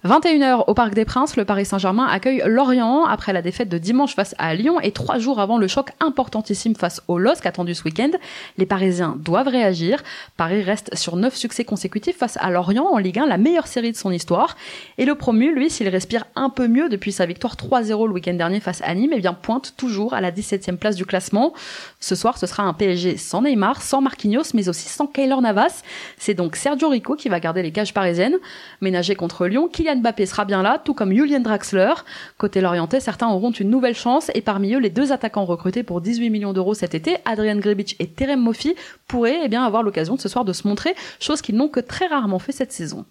21h 0.09 0.65
au 0.69 0.73
Parc 0.73 0.95
des 0.95 1.05
Princes, 1.05 1.37
le 1.37 1.45
Paris 1.45 1.67
Saint-Germain 1.67 2.07
accueille 2.07 2.43
Lorient 2.47 3.05
après 3.05 3.35
la 3.35 3.43
défaite 3.43 3.69
de 3.69 3.77
dimanche 3.77 4.15
face 4.15 4.35
à 4.39 4.55
Lyon 4.55 4.81
et 4.81 4.93
trois 4.93 5.19
jours 5.19 5.39
avant 5.39 5.59
le 5.59 5.69
choc 5.69 5.91
importantissime 6.01 6.75
face 6.75 7.03
au 7.09 7.19
LOSC 7.19 7.45
attendu 7.45 7.75
ce 7.75 7.85
week-end. 7.85 8.13
Les 8.57 8.65
Parisiens 8.65 9.17
doivent 9.19 9.49
réagir. 9.49 10.03
Paris 10.39 10.63
reste 10.63 10.95
sur 10.95 11.17
neuf 11.17 11.37
succès 11.37 11.63
consécutifs 11.63 12.17
face 12.17 12.39
à 12.41 12.51
Lorient 12.51 12.87
en 12.87 12.97
Ligue 12.97 13.19
1, 13.19 13.27
la 13.27 13.37
meilleure 13.37 13.67
série 13.67 13.93
de 13.93 13.99
son 13.99 14.11
histoire. 14.11 14.57
Et 14.97 15.05
le 15.05 15.15
promu, 15.15 15.55
lui, 15.55 15.69
s'il 15.69 15.91
respire 15.91 16.25
un 16.37 16.49
peu 16.49 16.69
mieux 16.69 16.89
depuis 16.89 17.13
sa 17.13 17.27
victoire 17.27 17.57
3-0 17.57 18.07
le 18.07 18.15
week-end 18.15 18.33
dernier 18.33 18.61
face 18.61 18.81
à 18.87 18.95
Nîmes, 18.95 19.13
eh 19.15 19.21
bien 19.21 19.35
pointe 19.35 19.75
toujours 19.77 20.15
à 20.15 20.23
la 20.23 20.33
17e 20.33 20.79
place 20.79 20.97
du 20.97 21.05
classement. 21.05 21.53
Ce 22.01 22.15
soir, 22.15 22.39
ce 22.39 22.47
sera 22.47 22.63
un 22.63 22.73
PSG 22.73 23.19
sans 23.19 23.43
Neymar, 23.43 23.83
sans 23.83 24.01
Marquinhos, 24.01 24.55
mais 24.55 24.71
aussi 24.71 24.89
sans 24.89 25.07
Kaylor 25.07 25.43
Navas. 25.43 25.83
C'est 26.17 26.33
donc 26.33 26.57
Sergio 26.57 26.89
Rico 26.89 27.15
qui 27.15 27.29
va 27.29 27.41
garder 27.41 27.63
les 27.63 27.73
cages 27.73 27.93
parisiennes. 27.93 28.37
Ménagé 28.81 29.15
contre 29.15 29.47
Lyon, 29.47 29.69
Mbappé 29.99 30.27
sera 30.27 30.45
bien 30.45 30.63
là, 30.63 30.81
tout 30.83 30.95
comme 30.95 31.13
Julian 31.13 31.41
Draxler. 31.41 31.93
Côté 32.39 32.61
Lorientais, 32.61 33.01
certains 33.01 33.29
auront 33.29 33.51
une 33.51 33.71
nouvelle 33.71 33.95
chance 33.95 34.31
et 34.35 34.41
parmi 34.41 34.75
eux, 34.75 34.79
les 34.79 34.91
deux 34.91 35.13
attaquants 35.13 35.45
recrutés 35.45 35.83
pour 35.83 36.01
18 36.01 36.31
millions 36.31 36.53
d'euros 36.53 36.75
cet 36.75 36.95
été, 36.95 37.17
Adrian 37.25 37.57
Grebic 37.57 37.97
et 37.99 38.07
Terem 38.09 38.41
Moffi, 38.41 38.75
pourraient 39.07 39.41
eh 39.45 39.57
avoir 39.57 39.83
l'occasion 39.83 40.17
ce 40.17 40.29
soir 40.29 40.45
de 40.45 40.53
se 40.53 40.67
montrer, 40.67 40.95
chose 41.21 41.43
qu'ils 41.43 41.57
n'ont 41.57 41.69
que 41.69 41.81
très 41.81 42.07
rarement 42.07 42.39
fait 42.39 42.53
cette 42.53 42.73
saison. 42.73 43.05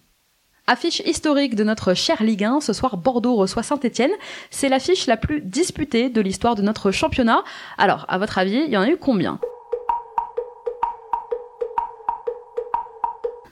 Affiche 0.66 1.00
historique 1.06 1.54
de 1.54 1.64
notre 1.64 1.94
cher 1.94 2.22
Ligue 2.22 2.44
1, 2.44 2.60
ce 2.60 2.74
soir 2.74 2.98
Bordeaux 2.98 3.36
reçoit 3.36 3.62
Saint-Etienne. 3.62 4.10
C'est 4.50 4.68
l'affiche 4.68 5.06
la 5.06 5.16
plus 5.16 5.40
disputée 5.40 6.10
de 6.10 6.20
l'histoire 6.20 6.56
de 6.56 6.62
notre 6.62 6.90
championnat. 6.90 7.42
Alors, 7.78 8.04
à 8.08 8.18
votre 8.18 8.36
avis, 8.36 8.64
il 8.66 8.70
y 8.70 8.76
en 8.76 8.82
a 8.82 8.90
eu 8.90 8.98
combien? 8.98 9.40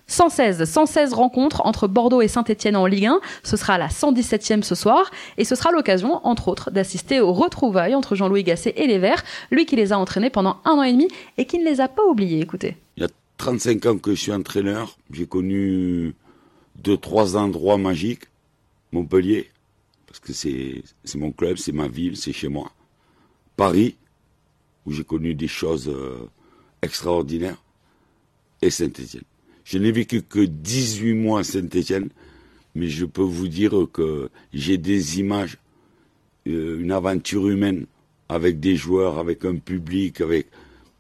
116, 0.09 0.65
116 0.65 1.15
rencontres 1.15 1.63
entre 1.65 1.89
Bordeaux 1.89 2.23
et 2.23 2.29
Saint-Etienne 2.29 2.77
en 2.77 2.87
Ligue 2.87 3.07
1. 3.07 3.21
Ce 3.43 3.57
sera 3.57 3.77
la 3.77 3.89
117e 3.89 4.63
ce 4.63 4.75
soir. 4.75 5.11
Et 5.37 5.45
ce 5.45 5.55
sera 5.55 5.73
l'occasion, 5.73 6.25
entre 6.25 6.49
autres, 6.49 6.71
d'assister 6.71 7.21
aux 7.21 7.33
retrouvailles 7.33 7.95
entre 7.95 8.15
Jean-Louis 8.15 8.45
Gasset 8.45 8.75
et 8.77 8.87
les 8.87 8.99
Verts, 8.99 9.25
lui 9.51 9.67
qui 9.67 9.75
les 9.75 9.93
a 9.93 9.99
entraînés 9.99 10.31
pendant 10.31 10.59
un 10.65 10.73
an 10.73 10.83
et 10.83 10.93
demi 10.93 11.09
et 11.39 11.47
qui 11.47 11.59
ne 11.59 11.65
les 11.65 11.81
a 11.81 11.89
pas 11.89 12.05
oubliés. 12.05 12.41
Écoutez. 12.41 12.77
Il 12.97 13.03
y 13.03 13.07
a 13.07 13.09
35 13.39 13.87
ans 13.87 13.99
que 13.99 14.15
je 14.15 14.21
suis 14.21 14.33
entraîneur. 14.33 14.97
J'ai 15.11 15.27
connu 15.27 16.15
deux, 16.77 16.97
trois 16.97 17.37
endroits 17.37 17.79
magiques. 17.79 18.25
Montpellier, 18.93 19.51
parce 20.07 20.21
que 20.21 20.33
c'est, 20.33 20.85
mon 21.17 21.33
club, 21.33 21.57
c'est 21.57 21.73
ma 21.73 21.89
ville, 21.89 22.17
c'est 22.17 22.33
chez 22.33 22.49
moi. 22.49 22.71
Paris, 23.57 23.97
où 24.87 24.93
j'ai 24.93 25.03
connu 25.03 25.35
des 25.35 25.49
choses 25.49 25.89
euh, 25.89 26.31
extraordinaires. 26.81 27.61
Et 28.63 28.71
Saint-Etienne. 28.71 29.25
Je 29.67 29.79
n'ai 29.79 29.91
vécu 29.91 30.23
que 30.23 30.39
18 30.39 31.15
mois 31.15 31.41
à 31.41 31.45
Saint-Etienne, 31.45 32.09
mais 32.77 32.87
je 32.89 33.05
peux 33.05 33.23
vous 33.23 33.49
dire 33.49 33.73
que 33.93 34.31
j'ai 34.55 34.79
des 34.79 35.19
images, 35.19 35.59
euh, 36.47 36.79
une 36.81 36.93
aventure 36.93 37.49
humaine 37.49 37.87
avec 38.29 38.61
des 38.61 38.77
joueurs, 38.77 39.19
avec 39.19 39.45
un 39.45 39.57
public, 39.57 40.21
avec 40.21 40.47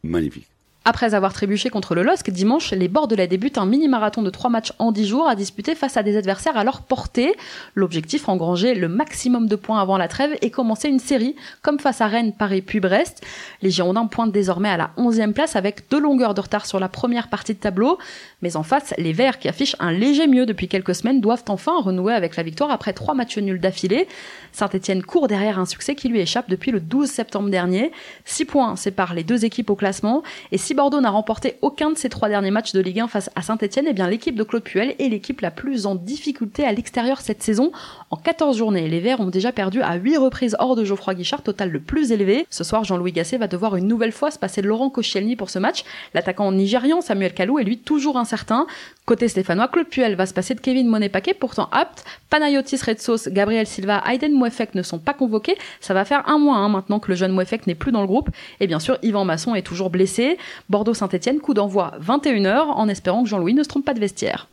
magnifique. 0.02 0.48
Après 0.88 1.14
avoir 1.14 1.32
trébuché 1.32 1.68
contre 1.68 1.96
le 1.96 2.04
LOSC, 2.04 2.30
dimanche, 2.30 2.70
les 2.70 2.86
Bordelais 2.86 3.26
débutent 3.26 3.58
un 3.58 3.66
mini-marathon 3.66 4.22
de 4.22 4.30
trois 4.30 4.50
matchs 4.50 4.72
en 4.78 4.92
10 4.92 5.04
jours 5.08 5.28
à 5.28 5.34
disputer 5.34 5.74
face 5.74 5.96
à 5.96 6.04
des 6.04 6.16
adversaires 6.16 6.56
à 6.56 6.62
leur 6.62 6.82
portée. 6.82 7.34
L'objectif, 7.74 8.28
engranger 8.28 8.72
le 8.76 8.86
maximum 8.86 9.48
de 9.48 9.56
points 9.56 9.80
avant 9.80 9.98
la 9.98 10.06
trêve 10.06 10.36
et 10.42 10.52
commencer 10.52 10.88
une 10.88 11.00
série, 11.00 11.34
comme 11.60 11.80
face 11.80 12.00
à 12.02 12.06
Rennes, 12.06 12.32
Paris 12.32 12.62
puis 12.62 12.78
Brest. 12.78 13.26
Les 13.62 13.70
Girondins 13.72 14.06
pointent 14.06 14.30
désormais 14.30 14.68
à 14.68 14.76
la 14.76 14.92
11e 14.96 15.32
place 15.32 15.56
avec 15.56 15.90
deux 15.90 15.98
longueurs 15.98 16.34
de 16.34 16.40
retard 16.40 16.66
sur 16.66 16.78
la 16.78 16.88
première 16.88 17.26
partie 17.26 17.54
de 17.54 17.58
tableau. 17.58 17.98
Mais 18.40 18.56
en 18.56 18.62
face, 18.62 18.94
les 18.96 19.12
Verts, 19.12 19.40
qui 19.40 19.48
affichent 19.48 19.74
un 19.80 19.90
léger 19.90 20.28
mieux 20.28 20.46
depuis 20.46 20.68
quelques 20.68 20.94
semaines, 20.94 21.20
doivent 21.20 21.42
enfin 21.48 21.80
renouer 21.80 22.14
avec 22.14 22.36
la 22.36 22.44
victoire 22.44 22.70
après 22.70 22.92
trois 22.92 23.14
matchs 23.14 23.38
nuls 23.38 23.58
d'affilée. 23.58 24.06
Saint-Etienne 24.52 25.02
court 25.02 25.26
derrière 25.26 25.58
un 25.58 25.66
succès 25.66 25.96
qui 25.96 26.08
lui 26.08 26.20
échappe 26.20 26.48
depuis 26.48 26.70
le 26.70 26.78
12 26.78 27.10
septembre 27.10 27.50
dernier. 27.50 27.90
6 28.24 28.44
points 28.44 28.76
séparent 28.76 29.14
les 29.14 29.24
deux 29.24 29.44
équipes 29.44 29.70
au 29.70 29.74
classement 29.74 30.22
et 30.52 30.58
si 30.58 30.75
Bordeaux 30.76 31.00
n'a 31.00 31.10
remporté 31.10 31.56
aucun 31.62 31.90
de 31.90 31.96
ses 31.96 32.10
trois 32.10 32.28
derniers 32.28 32.50
matchs 32.50 32.72
de 32.72 32.80
Ligue 32.80 33.00
1 33.00 33.08
face 33.08 33.30
à 33.34 33.40
Saint-Etienne, 33.40 33.86
eh 33.88 33.94
bien 33.94 34.08
l'équipe 34.08 34.36
de 34.36 34.42
Claude 34.42 34.62
Puel 34.62 34.94
est 34.98 35.08
l'équipe 35.08 35.40
la 35.40 35.50
plus 35.50 35.86
en 35.86 35.94
difficulté 35.94 36.64
à 36.64 36.72
l'extérieur 36.72 37.20
cette 37.20 37.42
saison. 37.42 37.72
En 38.10 38.16
14 38.16 38.58
journées, 38.58 38.86
les 38.86 39.00
Verts 39.00 39.20
ont 39.20 39.30
déjà 39.30 39.52
perdu 39.52 39.80
à 39.80 39.94
8 39.94 40.18
reprises 40.18 40.54
hors 40.58 40.76
de 40.76 40.84
Geoffroy 40.84 41.14
Guichard, 41.14 41.42
total 41.42 41.70
le 41.70 41.80
plus 41.80 42.12
élevé. 42.12 42.46
Ce 42.50 42.62
soir, 42.62 42.84
Jean-Louis 42.84 43.12
Gasset 43.12 43.38
va 43.38 43.48
devoir 43.48 43.76
une 43.76 43.88
nouvelle 43.88 44.12
fois 44.12 44.30
se 44.30 44.38
passer 44.38 44.60
de 44.60 44.68
Laurent 44.68 44.90
Koscielny 44.90 45.34
pour 45.34 45.48
ce 45.48 45.58
match. 45.58 45.82
L'attaquant 46.12 46.52
nigérian 46.52 47.00
Samuel 47.00 47.32
Kalou 47.32 47.58
est 47.58 47.64
lui 47.64 47.78
toujours 47.78 48.18
incertain. 48.18 48.66
Côté 49.06 49.28
stéphanois, 49.28 49.68
Claude 49.68 49.86
Puel 49.86 50.14
va 50.14 50.26
se 50.26 50.34
passer 50.34 50.54
de 50.54 50.60
Kevin 50.60 50.88
Monet-Paquet, 50.88 51.32
pourtant 51.32 51.68
apte. 51.72 52.04
Panayotis 52.28 52.80
Redsos, 52.84 53.30
Gabriel 53.30 53.66
Silva, 53.66 54.02
Aiden 54.10 54.32
Mouefek 54.32 54.74
ne 54.74 54.82
sont 54.82 54.98
pas 54.98 55.14
convoqués. 55.14 55.56
Ça 55.80 55.94
va 55.94 56.04
faire 56.04 56.28
un 56.28 56.38
mois 56.38 56.56
hein, 56.56 56.68
maintenant 56.68 56.98
que 56.98 57.08
le 57.08 57.16
jeune 57.16 57.32
Mouefek 57.32 57.66
n'est 57.66 57.76
plus 57.76 57.92
dans 57.92 58.00
le 58.02 58.08
groupe. 58.08 58.30
Et 58.60 58.66
bien 58.66 58.80
sûr, 58.80 58.98
Yvan 59.02 59.24
Masson 59.24 59.54
est 59.54 59.62
toujours 59.62 59.90
blessé. 59.90 60.36
Bordeaux-Saint-Etienne, 60.68 61.40
coup 61.40 61.54
d'envoi 61.54 61.92
21h, 62.00 62.58
en 62.58 62.88
espérant 62.88 63.22
que 63.22 63.28
Jean-Louis 63.28 63.54
ne 63.54 63.62
se 63.62 63.68
trompe 63.68 63.84
pas 63.84 63.94
de 63.94 64.00
vestiaire. 64.00 64.48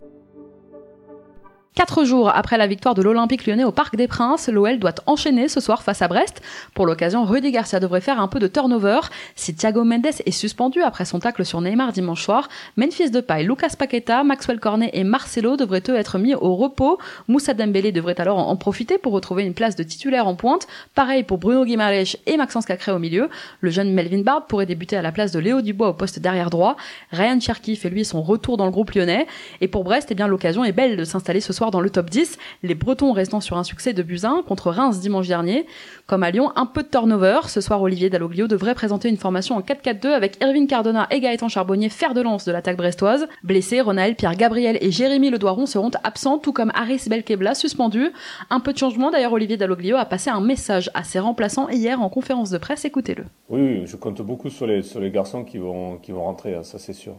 Quatre 1.75 2.05
jours 2.05 2.29
après 2.29 2.59
la 2.59 2.67
victoire 2.67 2.93
de 2.93 3.01
l'Olympique 3.01 3.47
lyonnais 3.47 3.63
au 3.63 3.71
Parc 3.71 3.95
des 3.95 4.07
Princes, 4.07 4.47
l'OL 4.47 4.77
doit 4.77 4.93
enchaîner 5.07 5.47
ce 5.47 5.59
soir 5.59 5.81
face 5.81 6.03
à 6.03 6.07
Brest. 6.07 6.43
Pour 6.75 6.85
l'occasion, 6.85 7.25
Rudy 7.25 7.49
Garcia 7.49 7.79
devrait 7.79 7.99
faire 7.99 8.19
un 8.19 8.27
peu 8.27 8.37
de 8.37 8.45
turnover. 8.45 8.99
Si 9.35 9.55
Thiago 9.55 9.83
Mendes 9.83 10.05
est 10.05 10.31
suspendu 10.31 10.83
après 10.83 11.05
son 11.05 11.17
tacle 11.17 11.43
sur 11.43 11.61
Neymar 11.61 11.91
dimanche 11.91 12.23
soir, 12.23 12.47
Memphis 12.77 13.09
Depay, 13.09 13.41
Lucas 13.41 13.73
Paqueta, 13.77 14.23
Maxwell 14.23 14.59
Cornet 14.59 14.91
et 14.93 15.03
Marcelo 15.03 15.57
devraient 15.57 15.81
eux 15.89 15.95
être 15.95 16.19
mis 16.19 16.35
au 16.35 16.55
repos. 16.55 16.99
Moussa 17.27 17.55
Dembélé 17.55 17.91
devrait 17.91 18.21
alors 18.21 18.37
en 18.37 18.55
profiter 18.55 18.99
pour 18.99 19.11
retrouver 19.11 19.43
une 19.43 19.55
place 19.55 19.75
de 19.75 19.81
titulaire 19.81 20.27
en 20.27 20.35
pointe. 20.35 20.67
Pareil 20.93 21.23
pour 21.23 21.39
Bruno 21.39 21.65
Guimaraes 21.65 22.17
et 22.27 22.37
Maxence 22.37 22.67
Cacré 22.67 22.91
au 22.91 22.99
milieu. 22.99 23.29
Le 23.61 23.71
jeune 23.71 23.91
Melvin 23.91 24.21
Barb 24.21 24.43
pourrait 24.47 24.67
débuter 24.67 24.95
à 24.95 25.01
la 25.01 25.11
place 25.11 25.31
de 25.31 25.39
Léo 25.39 25.61
Dubois 25.63 25.89
au 25.89 25.93
poste 25.93 26.19
derrière 26.19 26.51
droit. 26.51 26.77
Ryan 27.11 27.39
Cherki 27.39 27.75
fait 27.75 27.89
lui 27.89 28.05
son 28.05 28.21
retour 28.21 28.57
dans 28.57 28.65
le 28.65 28.71
groupe 28.71 28.91
lyonnais. 28.91 29.25
Et 29.59 29.67
pour 29.67 29.83
Brest, 29.83 30.09
eh 30.11 30.15
bien 30.15 30.27
l'occasion 30.27 30.63
est 30.63 30.71
belle 30.71 30.97
de 30.97 31.03
s'installer 31.03 31.41
ce 31.41 31.51
soir 31.51 31.62
dans 31.71 31.81
le 31.81 31.89
top 31.89 32.09
10, 32.09 32.37
les 32.63 32.75
Bretons 32.75 33.11
restant 33.11 33.41
sur 33.41 33.57
un 33.57 33.63
succès 33.63 33.93
de 33.93 34.03
Buzyn 34.03 34.43
contre 34.47 34.69
Reims 34.71 34.99
dimanche 34.99 35.27
dernier. 35.27 35.65
Comme 36.07 36.23
à 36.23 36.31
Lyon, 36.31 36.51
un 36.55 36.65
peu 36.65 36.83
de 36.83 36.87
turnover. 36.87 37.39
Ce 37.47 37.61
soir, 37.61 37.81
Olivier 37.81 38.09
Dalloglio 38.09 38.47
devrait 38.47 38.75
présenter 38.75 39.09
une 39.09 39.17
formation 39.17 39.55
en 39.55 39.61
4-4-2 39.61 40.07
avec 40.07 40.43
Erwin 40.43 40.67
Cardona 40.67 41.07
et 41.11 41.19
Gaëtan 41.19 41.47
Charbonnier, 41.47 41.89
fer 41.89 42.13
de 42.13 42.21
lance 42.21 42.45
de 42.45 42.51
l'attaque 42.51 42.77
brestoise. 42.77 43.27
Blessés, 43.43 43.81
Ronald, 43.81 44.15
Pierre 44.15 44.35
Gabriel 44.35 44.77
et 44.81 44.91
Jérémy 44.91 45.29
Ledoiron 45.29 45.65
seront 45.65 45.91
absents, 46.03 46.39
tout 46.39 46.53
comme 46.53 46.71
Aris 46.75 47.03
Belkebla 47.07 47.55
suspendu. 47.55 48.11
Un 48.49 48.59
peu 48.59 48.73
de 48.73 48.77
changement, 48.77 49.11
d'ailleurs, 49.11 49.33
Olivier 49.33 49.57
Dalloglio 49.57 49.97
a 49.97 50.05
passé 50.05 50.29
un 50.29 50.41
message 50.41 50.89
à 50.93 51.03
ses 51.03 51.19
remplaçants 51.19 51.69
hier 51.69 52.01
en 52.01 52.09
conférence 52.09 52.49
de 52.49 52.57
presse. 52.57 52.85
Écoutez-le. 52.85 53.25
Oui, 53.49 53.85
je 53.85 53.95
compte 53.95 54.21
beaucoup 54.21 54.49
sur 54.49 54.67
les, 54.67 55.11
garçons 55.11 55.43
qui 55.43 55.57
vont, 55.57 55.97
qui 55.97 56.11
vont 56.11 56.23
rentrer, 56.23 56.55
ça 56.63 56.79
c'est 56.79 56.93
sûr. 56.93 57.15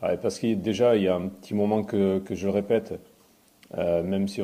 parce 0.00 0.38
que 0.38 0.54
déjà, 0.54 0.96
il 0.96 1.02
y 1.02 1.08
a 1.08 1.14
un 1.14 1.28
petit 1.28 1.54
moment 1.54 1.82
que, 1.82 2.18
que 2.20 2.34
je 2.34 2.48
répète, 2.48 2.94
euh, 3.76 4.02
même 4.02 4.28
si, 4.28 4.42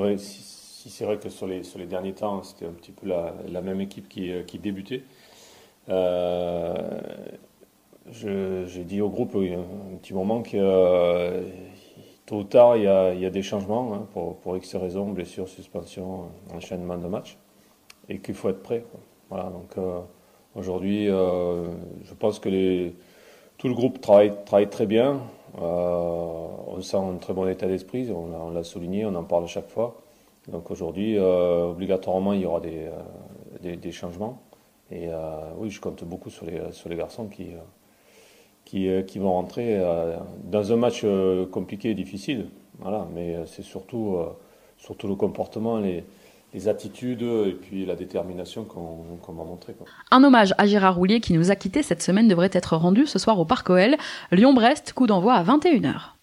c'est 0.89 1.05
vrai 1.05 1.19
que 1.19 1.29
sur 1.29 1.47
les, 1.47 1.87
derniers 1.87 2.15
temps, 2.15 2.43
c'était 2.43 2.67
un 2.67 2.73
petit 2.73 2.93
peu 2.93 3.07
la, 3.07 3.61
même 3.61 3.81
équipe 3.81 4.09
qui, 4.09 4.33
qui 4.47 4.59
débutait. 4.59 5.03
Euh, 5.89 7.01
j'ai 8.13 8.85
dit 8.85 9.01
au 9.01 9.09
groupe 9.09 9.33
il 9.37 9.55
un 9.55 9.97
petit 10.01 10.15
moment 10.15 10.43
que 10.43 10.57
euh, 10.57 11.43
tôt 12.27 12.39
ou 12.39 12.45
tard, 12.45 12.77
il 12.77 12.85
y 12.85 12.87
a, 12.89 13.31
des 13.31 13.43
changements 13.43 13.95
hein, 13.95 14.07
pour, 14.13 14.57
X 14.57 14.75
raisons, 14.77 15.09
blessures, 15.11 15.49
suspension, 15.49 16.29
enchaînement 16.55 16.99
de 16.99 17.07
matchs, 17.07 17.37
et 18.09 18.19
qu'il 18.19 18.35
faut 18.35 18.49
être 18.49 18.63
prêt. 18.63 18.85
Voilà, 19.29 19.51
donc 19.51 19.77
aujourd'hui, 20.55 21.07
je 21.07 22.15
pense 22.19 22.41
que 22.41 22.91
tout 23.61 23.69
le 23.69 23.75
groupe 23.75 24.01
travaille, 24.01 24.33
très 24.71 24.87
bien. 24.87 25.21
Euh, 25.61 26.49
on 26.71 26.81
sent 26.81 26.97
un 26.97 27.17
très 27.17 27.33
bon 27.33 27.49
état 27.49 27.67
d'esprit, 27.67 28.11
on 28.11 28.51
l'a 28.51 28.65
souligné, 28.65 29.05
on 29.05 29.15
en 29.15 29.25
parle 29.25 29.47
chaque 29.47 29.69
fois. 29.69 30.01
Donc 30.49 30.71
aujourd'hui, 30.71 31.19
euh, 31.19 31.71
obligatoirement, 31.71 32.33
il 32.33 32.41
y 32.41 32.47
aura 32.47 32.61
des, 32.61 32.89
euh, 33.65 33.93
changements. 33.93 34.41
Et 34.93 35.09
oui, 35.57 35.71
je 35.71 35.81
compte 35.81 36.03
beaucoup 36.03 36.31
sur 36.31 36.47
les, 36.47 36.97
garçons 36.97 37.29
qui, 37.29 37.55
vont 39.19 39.33
rentrer 39.33 39.81
dans 40.43 40.73
un 40.73 40.77
match 40.77 41.07
compliqué 41.53 41.91
et 41.91 41.95
difficile. 41.95 42.49
Voilà, 42.81 43.07
mais 43.15 43.37
c'est 43.47 43.63
surtout, 43.63 44.19
le 45.05 45.15
comportement, 45.15 45.79
les, 45.79 46.03
les 46.53 46.69
attitudes 46.69 47.23
et 47.23 47.53
puis 47.53 47.87
la 47.87 47.95
détermination 47.95 48.65
qu'on 48.65 49.33
m'a 49.33 49.45
montré. 49.45 49.75
Un 50.11 50.25
hommage 50.25 50.55
à 50.59 50.67
Gérard 50.67 50.97
Roulier 50.97 51.21
qui 51.21 51.33
nous 51.35 51.51
a 51.51 51.57
quittés 51.57 51.83
cette 51.83 52.03
semaine 52.03 52.29
devrait 52.29 52.51
être 52.53 52.77
rendu 52.77 53.07
ce 53.07 53.19
soir 53.19 53.39
au 53.39 53.45
Parc 53.45 53.71
OL. 53.71 53.97
Lyon-Brest, 54.33 54.93
coup 54.93 55.07
d'envoi 55.07 55.35
à 55.35 55.45
21h. 55.45 56.20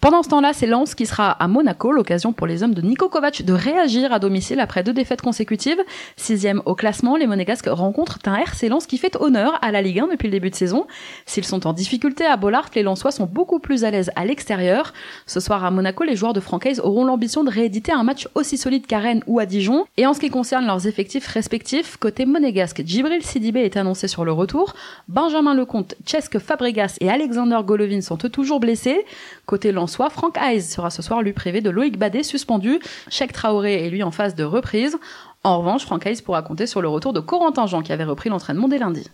Pendant 0.00 0.22
ce 0.22 0.30
temps-là, 0.30 0.54
c'est 0.54 0.66
Lens 0.66 0.94
qui 0.94 1.04
sera 1.04 1.30
à 1.30 1.46
Monaco, 1.46 1.92
l'occasion 1.92 2.32
pour 2.32 2.46
les 2.46 2.62
hommes 2.62 2.72
de 2.72 2.80
Niko 2.80 3.10
Kovac 3.10 3.42
de 3.42 3.52
réagir 3.52 4.14
à 4.14 4.18
domicile 4.18 4.58
après 4.58 4.82
deux 4.82 4.94
défaites 4.94 5.20
consécutives. 5.20 5.76
Sixième 6.16 6.62
au 6.64 6.74
classement, 6.74 7.16
les 7.16 7.26
Monégasques 7.26 7.68
rencontrent 7.68 8.18
un 8.24 8.36
RC 8.36 8.70
Lens 8.70 8.86
qui 8.86 8.96
fait 8.96 9.14
honneur 9.20 9.58
à 9.60 9.70
la 9.70 9.82
Ligue 9.82 10.00
1 10.00 10.06
depuis 10.06 10.28
le 10.28 10.32
début 10.32 10.48
de 10.48 10.54
saison. 10.54 10.86
S'ils 11.26 11.44
sont 11.44 11.66
en 11.66 11.74
difficulté 11.74 12.24
à 12.24 12.38
Bollard, 12.38 12.70
les 12.74 12.82
Lensois 12.82 13.10
sont 13.10 13.26
beaucoup 13.26 13.58
plus 13.58 13.84
à 13.84 13.90
l'aise 13.90 14.10
à 14.16 14.24
l'extérieur. 14.24 14.94
Ce 15.26 15.38
soir 15.38 15.66
à 15.66 15.70
Monaco, 15.70 16.02
les 16.02 16.16
joueurs 16.16 16.32
de 16.32 16.40
Francaise 16.40 16.80
auront 16.82 17.04
l'ambition 17.04 17.44
de 17.44 17.50
rééditer 17.50 17.92
un 17.92 18.02
match 18.02 18.26
aussi 18.34 18.56
solide 18.56 18.86
qu'à 18.86 19.00
Rennes 19.00 19.22
ou 19.26 19.38
à 19.38 19.44
Dijon. 19.44 19.84
Et 19.98 20.06
en 20.06 20.14
ce 20.14 20.20
qui 20.20 20.30
concerne 20.30 20.64
leurs 20.64 20.86
effectifs 20.86 21.26
respectifs, 21.26 21.98
côté 21.98 22.24
monégasque, 22.24 22.80
Djibril 22.86 23.22
Sidibé 23.22 23.60
est 23.60 23.76
annoncé 23.76 24.08
sur 24.08 24.24
le 24.24 24.32
retour. 24.32 24.72
Benjamin 25.08 25.52
Lecomte, 25.52 25.94
Chesk 26.06 26.38
Fabregas 26.38 26.96
et 27.02 27.10
Alexander 27.10 27.58
Golovin 27.62 28.00
sont 28.00 28.16
eux 28.24 28.30
toujours 28.30 28.60
blessés. 28.60 29.04
Côté 29.44 29.72
Lensois, 29.90 30.10
Franck 30.10 30.36
Hayes 30.38 30.62
sera 30.62 30.88
ce 30.88 31.02
soir 31.02 31.20
lui 31.20 31.32
privé 31.32 31.60
de 31.60 31.68
Loïc 31.68 31.98
Badet 31.98 32.22
suspendu. 32.22 32.78
Cheikh 33.08 33.32
Traoré 33.32 33.84
est 33.84 33.90
lui 33.90 34.04
en 34.04 34.12
phase 34.12 34.36
de 34.36 34.44
reprise. 34.44 34.96
En 35.42 35.58
revanche, 35.58 35.84
Franck 35.84 36.06
Hayes 36.06 36.22
pourra 36.22 36.42
compter 36.42 36.68
sur 36.68 36.80
le 36.80 36.86
retour 36.86 37.12
de 37.12 37.18
Corentin 37.18 37.66
Jean 37.66 37.82
qui 37.82 37.92
avait 37.92 38.04
repris 38.04 38.28
l'entraînement 38.28 38.68
dès 38.68 38.78
lundi. 38.78 39.10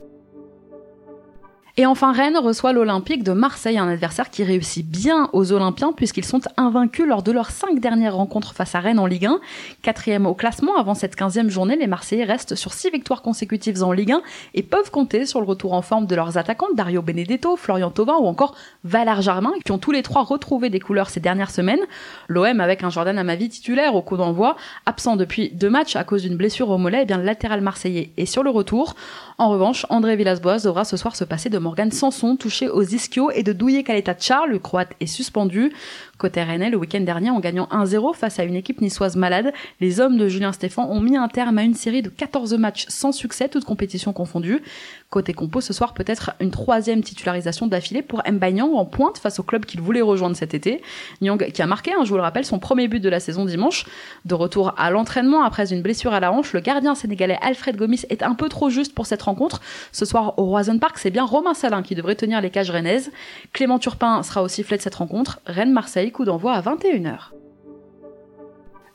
Et 1.78 1.85
enfin, 1.85 2.11
Rennes 2.11 2.38
reçoit 2.38 2.73
l'Olympique 2.73 3.23
de 3.23 3.33
Marseille, 3.33 3.76
un 3.76 3.87
adversaire 3.87 4.30
qui 4.30 4.42
réussit 4.42 4.88
bien 4.88 5.28
aux 5.35 5.52
Olympiens 5.52 5.92
puisqu'ils 5.92 6.25
sont 6.25 6.40
invaincus 6.56 7.06
lors 7.06 7.23
de 7.23 7.33
leurs 7.33 7.50
cinq 7.50 7.80
dernières 7.80 8.16
rencontres 8.16 8.54
face 8.54 8.75
à 8.75 8.80
Rennes 8.80 8.99
en 8.99 9.04
Ligue 9.04 9.26
1. 9.26 9.40
Quatrième 9.83 10.25
au 10.25 10.33
classement 10.33 10.78
avant 10.78 10.95
cette 10.95 11.16
quinzième 11.16 11.50
journée, 11.50 11.76
les 11.76 11.87
Marseillais 11.87 12.25
restent 12.25 12.54
sur 12.54 12.73
six 12.73 12.88
victoires 12.90 13.21
consécutives 13.21 13.83
en 13.83 13.92
Ligue 13.92 14.12
1 14.12 14.23
et 14.54 14.62
peuvent 14.62 14.90
compter 14.90 15.26
sur 15.26 15.38
le 15.38 15.47
retour 15.47 15.75
en 15.75 15.83
forme 15.83 16.06
de 16.06 16.16
leurs 16.16 16.38
attaquants 16.38 16.73
Dario 16.75 17.02
Benedetto, 17.02 17.56
Florian 17.56 17.90
Thauvin 17.90 18.16
ou 18.21 18.26
encore 18.26 18.54
Valar 18.85 19.21
Germain 19.21 19.52
qui 19.62 19.71
ont 19.71 19.78
tous 19.78 19.92
les 19.92 20.02
trois 20.02 20.23
retrouvé 20.23 20.71
des 20.71 20.80
couleurs 20.80 21.11
ces 21.11 21.21
dernières 21.21 21.50
semaines. 21.50 21.80
L'OM 22.28 22.59
avec 22.59 22.85
un 22.85 22.88
Jordan 22.88 23.18
Amavi 23.18 23.50
titulaire 23.50 23.95
au 23.95 24.00
coup 24.00 24.16
d'envoi, 24.16 24.56
absent 24.87 25.16
depuis 25.16 25.50
deux 25.50 25.68
matchs 25.68 25.95
à 25.95 26.04
cause 26.04 26.23
d'une 26.23 26.37
blessure 26.37 26.71
au 26.71 26.78
mollet, 26.78 27.00
et 27.00 27.02
eh 27.02 27.04
bien 27.04 27.18
le 27.18 27.25
latéral 27.25 27.61
marseillais 27.61 28.12
est 28.16 28.25
sur 28.25 28.42
le 28.42 28.49
retour. 28.49 28.95
En 29.37 29.50
revanche, 29.50 29.85
André 29.90 30.16
Villas-Boas 30.16 30.61
devra 30.64 30.87
ce 30.87 30.97
soir 30.97 31.14
se 31.14 31.25
passer 31.25 31.50
de 31.50 31.59
Morgan 31.66 31.90
Sanson, 31.90 32.37
touché 32.37 32.68
aux 32.68 32.85
ischios, 32.85 33.32
et 33.32 33.42
de 33.42 33.52
Douye 33.52 33.82
Kaleta 33.82 34.14
le 34.49 34.61
croate 34.61 34.92
est 35.00 35.06
suspendu. 35.06 35.73
Côté 36.18 36.42
Rennais, 36.42 36.70
le 36.70 36.78
week-end 36.78 37.00
dernier, 37.00 37.28
en 37.28 37.40
gagnant 37.40 37.68
1-0 37.70 38.14
face 38.14 38.38
à 38.38 38.44
une 38.44 38.54
équipe 38.54 38.80
niçoise 38.80 39.16
malade, 39.16 39.52
les 39.80 40.00
hommes 40.00 40.16
de 40.16 40.28
Julien 40.28 40.50
Stéphan 40.50 40.88
ont 40.88 41.00
mis 41.00 41.14
un 41.14 41.28
terme 41.28 41.58
à 41.58 41.62
une 41.62 41.75
série 41.75 42.00
de 42.00 42.08
14 42.08 42.54
matchs 42.54 42.87
sans 42.88 43.12
succès, 43.12 43.50
toutes 43.50 43.66
compétitions 43.66 44.14
confondues. 44.14 44.62
Côté 45.11 45.35
compo, 45.35 45.61
ce 45.61 45.75
soir 45.75 45.92
peut-être 45.92 46.32
une 46.40 46.50
troisième 46.50 47.02
titularisation 47.02 47.66
d'affilée 47.66 48.00
pour 48.00 48.23
Mbaye 48.26 48.54
Nyang 48.54 48.75
en 48.75 48.87
pointe 48.87 49.18
face 49.18 49.38
au 49.38 49.42
club 49.42 49.66
qu'il 49.66 49.82
voulait 49.82 50.00
rejoindre 50.00 50.37
cet 50.37 50.54
été. 50.54 50.80
Nyang 51.20 51.50
qui 51.52 51.61
a 51.61 51.66
marqué, 51.66 51.92
hein, 51.92 52.04
je 52.04 52.08
vous 52.08 52.16
le 52.16 52.23
rappelle, 52.23 52.46
son 52.46 52.58
premier 52.58 52.88
but 52.88 53.00
de 53.00 53.11
la 53.11 53.20
saison 53.20 53.44
dimanche. 53.44 53.85
De 54.25 54.35
retour 54.35 54.75
à 54.78 54.90
l'entraînement 54.90 55.44
après 55.44 55.70
une 55.73 55.82
blessure 55.82 56.14
à 56.14 56.20
la 56.20 56.32
hanche, 56.32 56.54
le 56.54 56.61
gardien 56.61 56.94
sénégalais 56.94 57.38
Alfred 57.42 57.76
Gomis 57.76 58.06
est 58.08 58.23
un 58.23 58.35
peu 58.35 58.49
trop 58.49 58.70
juste 58.70 58.94
pour 58.94 59.04
cette 59.04 59.23
rencontre. 59.23 59.61
Ce 59.92 60.06
soir 60.06 60.38
au 60.38 60.46
Roison 60.46 60.78
Park, 60.78 60.96
c'est 60.96 61.11
bien 61.11 61.25
Romain 61.25 61.54
Salin 61.54 61.82
qui 61.82 61.94
devrait 61.94 62.16
tenir 62.16 62.40
les 62.40 62.50
cages 62.50 62.70
rennaises. 62.70 63.12
Clément 63.52 63.78
Turpin 63.78 64.23
sera 64.23 64.42
au 64.42 64.49
sifflet 64.49 64.78
de 64.78 64.82
cette 64.82 64.94
rencontre. 64.94 65.40
Rennes-Marseille, 65.46 66.06
coup 66.13 66.25
d'envoi 66.25 66.53
à 66.53 66.61
21h. 66.61 67.33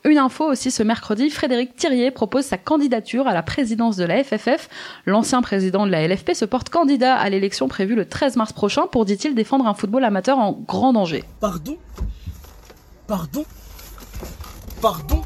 Une 0.04 0.18
info 0.18 0.44
aussi 0.50 0.72
ce 0.72 0.82
mercredi, 0.82 1.30
Frédéric 1.30 1.76
Thirier 1.76 2.10
propose 2.10 2.44
sa 2.44 2.58
candidature 2.58 3.28
à 3.28 3.34
la 3.34 3.42
présidence 3.44 3.96
de 3.96 4.04
la 4.04 4.24
FFF. 4.24 4.68
L'ancien 5.06 5.42
président 5.42 5.86
de 5.86 5.92
la 5.92 6.08
LFP 6.08 6.34
se 6.34 6.44
porte 6.44 6.70
candidat 6.70 7.14
à 7.14 7.30
l'élection 7.30 7.68
prévue 7.68 7.94
le 7.94 8.08
13 8.08 8.36
mars 8.36 8.52
prochain 8.52 8.88
pour, 8.88 9.04
dit-il, 9.04 9.36
défendre 9.36 9.66
un 9.66 9.74
football 9.74 10.04
amateur 10.04 10.38
en 10.38 10.52
grand 10.52 10.92
danger. 10.92 11.22
Pardon? 11.40 11.76
Pardon? 13.06 13.44
Pardon? 14.80 15.22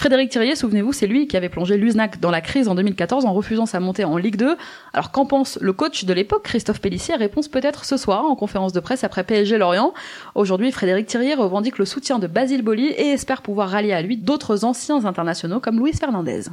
Frédéric 0.00 0.30
Thirier, 0.30 0.56
souvenez-vous, 0.56 0.94
c'est 0.94 1.06
lui 1.06 1.26
qui 1.26 1.36
avait 1.36 1.50
plongé 1.50 1.76
l'USNAC 1.76 2.20
dans 2.20 2.30
la 2.30 2.40
crise 2.40 2.68
en 2.68 2.74
2014 2.74 3.26
en 3.26 3.34
refusant 3.34 3.66
sa 3.66 3.80
montée 3.80 4.06
en 4.06 4.16
Ligue 4.16 4.36
2. 4.36 4.56
Alors 4.94 5.10
qu'en 5.10 5.26
pense 5.26 5.58
le 5.60 5.74
coach 5.74 6.06
de 6.06 6.14
l'époque, 6.14 6.42
Christophe 6.42 6.80
Pellissier? 6.80 7.16
Réponse 7.16 7.48
peut-être 7.48 7.84
ce 7.84 7.98
soir 7.98 8.24
en 8.24 8.34
conférence 8.34 8.72
de 8.72 8.80
presse 8.80 9.04
après 9.04 9.24
PSG 9.24 9.58
Lorient. 9.58 9.92
Aujourd'hui, 10.34 10.72
Frédéric 10.72 11.06
Thirier 11.06 11.34
revendique 11.34 11.76
le 11.76 11.84
soutien 11.84 12.18
de 12.18 12.26
Basile 12.26 12.62
Boli 12.62 12.86
et 12.86 13.08
espère 13.08 13.42
pouvoir 13.42 13.68
rallier 13.68 13.92
à 13.92 14.00
lui 14.00 14.16
d'autres 14.16 14.64
anciens 14.64 15.04
internationaux 15.04 15.60
comme 15.60 15.78
Luis 15.78 15.92
Fernandez. 15.92 16.44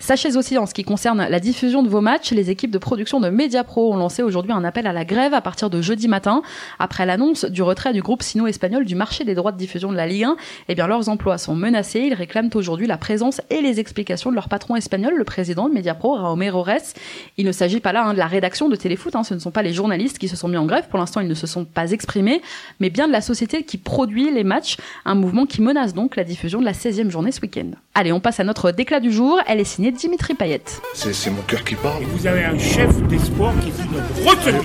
Sachez 0.00 0.36
aussi, 0.36 0.56
en 0.58 0.66
ce 0.66 0.74
qui 0.74 0.84
concerne 0.84 1.26
la 1.28 1.40
diffusion 1.40 1.82
de 1.82 1.88
vos 1.88 2.00
matchs, 2.00 2.30
les 2.30 2.50
équipes 2.50 2.70
de 2.70 2.78
production 2.78 3.18
de 3.18 3.30
Mediapro 3.30 3.92
ont 3.92 3.96
lancé 3.96 4.22
aujourd'hui 4.22 4.52
un 4.52 4.62
appel 4.62 4.86
à 4.86 4.92
la 4.92 5.04
grève 5.04 5.34
à 5.34 5.40
partir 5.40 5.70
de 5.70 5.82
jeudi 5.82 6.06
matin. 6.06 6.42
Après 6.78 7.04
l'annonce 7.04 7.44
du 7.44 7.62
retrait 7.62 7.92
du 7.92 8.00
groupe 8.00 8.22
sino-espagnol 8.22 8.84
du 8.84 8.94
marché 8.94 9.24
des 9.24 9.34
droits 9.34 9.50
de 9.50 9.58
diffusion 9.58 9.90
de 9.90 9.96
la 9.96 10.06
Ligue 10.06 10.24
1, 10.24 10.36
eh 10.68 10.74
bien, 10.74 10.86
leurs 10.86 11.08
emplois 11.08 11.36
sont 11.36 11.56
menacés. 11.56 12.00
Ils 12.00 12.14
réclament 12.14 12.50
aujourd'hui 12.54 12.86
la 12.86 12.96
présence 12.96 13.40
et 13.50 13.60
les 13.60 13.80
explications 13.80 14.30
de 14.30 14.36
leur 14.36 14.48
patron 14.48 14.76
espagnol, 14.76 15.14
le 15.16 15.24
président 15.24 15.68
de 15.68 15.74
Mediapro, 15.74 16.14
Raume 16.14 16.48
Rores. 16.48 16.94
Il 17.36 17.44
ne 17.44 17.52
s'agit 17.52 17.80
pas 17.80 17.92
là 17.92 18.04
hein, 18.04 18.12
de 18.12 18.18
la 18.18 18.28
rédaction 18.28 18.68
de 18.68 18.76
Téléfoot, 18.76 19.16
hein. 19.16 19.24
ce 19.24 19.34
ne 19.34 19.40
sont 19.40 19.50
pas 19.50 19.62
les 19.62 19.72
journalistes 19.72 20.18
qui 20.18 20.28
se 20.28 20.36
sont 20.36 20.48
mis 20.48 20.56
en 20.56 20.66
grève. 20.66 20.88
Pour 20.88 21.00
l'instant, 21.00 21.20
ils 21.20 21.28
ne 21.28 21.34
se 21.34 21.48
sont 21.48 21.64
pas 21.64 21.90
exprimés, 21.90 22.40
mais 22.78 22.88
bien 22.88 23.08
de 23.08 23.12
la 23.12 23.20
société 23.20 23.64
qui 23.64 23.78
produit 23.78 24.30
les 24.30 24.44
matchs, 24.44 24.76
un 25.04 25.16
mouvement 25.16 25.44
qui 25.44 25.60
menace 25.60 25.92
donc 25.92 26.14
la 26.14 26.24
diffusion 26.24 26.60
de 26.60 26.64
la 26.64 26.72
16e 26.72 27.10
journée 27.10 27.32
ce 27.32 27.40
week-end. 27.40 27.72
Allez, 28.00 28.12
on 28.12 28.20
passe 28.20 28.38
à 28.38 28.44
notre 28.44 28.70
déclat 28.70 29.00
du 29.00 29.10
jour. 29.10 29.40
Elle 29.48 29.58
est 29.58 29.64
signée 29.64 29.90
Dimitri 29.90 30.34
Payet. 30.34 30.62
C'est 30.94 31.30
mon 31.30 31.42
cœur 31.42 31.64
qui 31.64 31.74
parle. 31.74 32.04
vous 32.04 32.28
avez 32.28 32.44
un 32.44 32.56
chef 32.56 32.96
d'espoir 33.08 33.52
qui 33.58 33.70
une. 33.70 34.56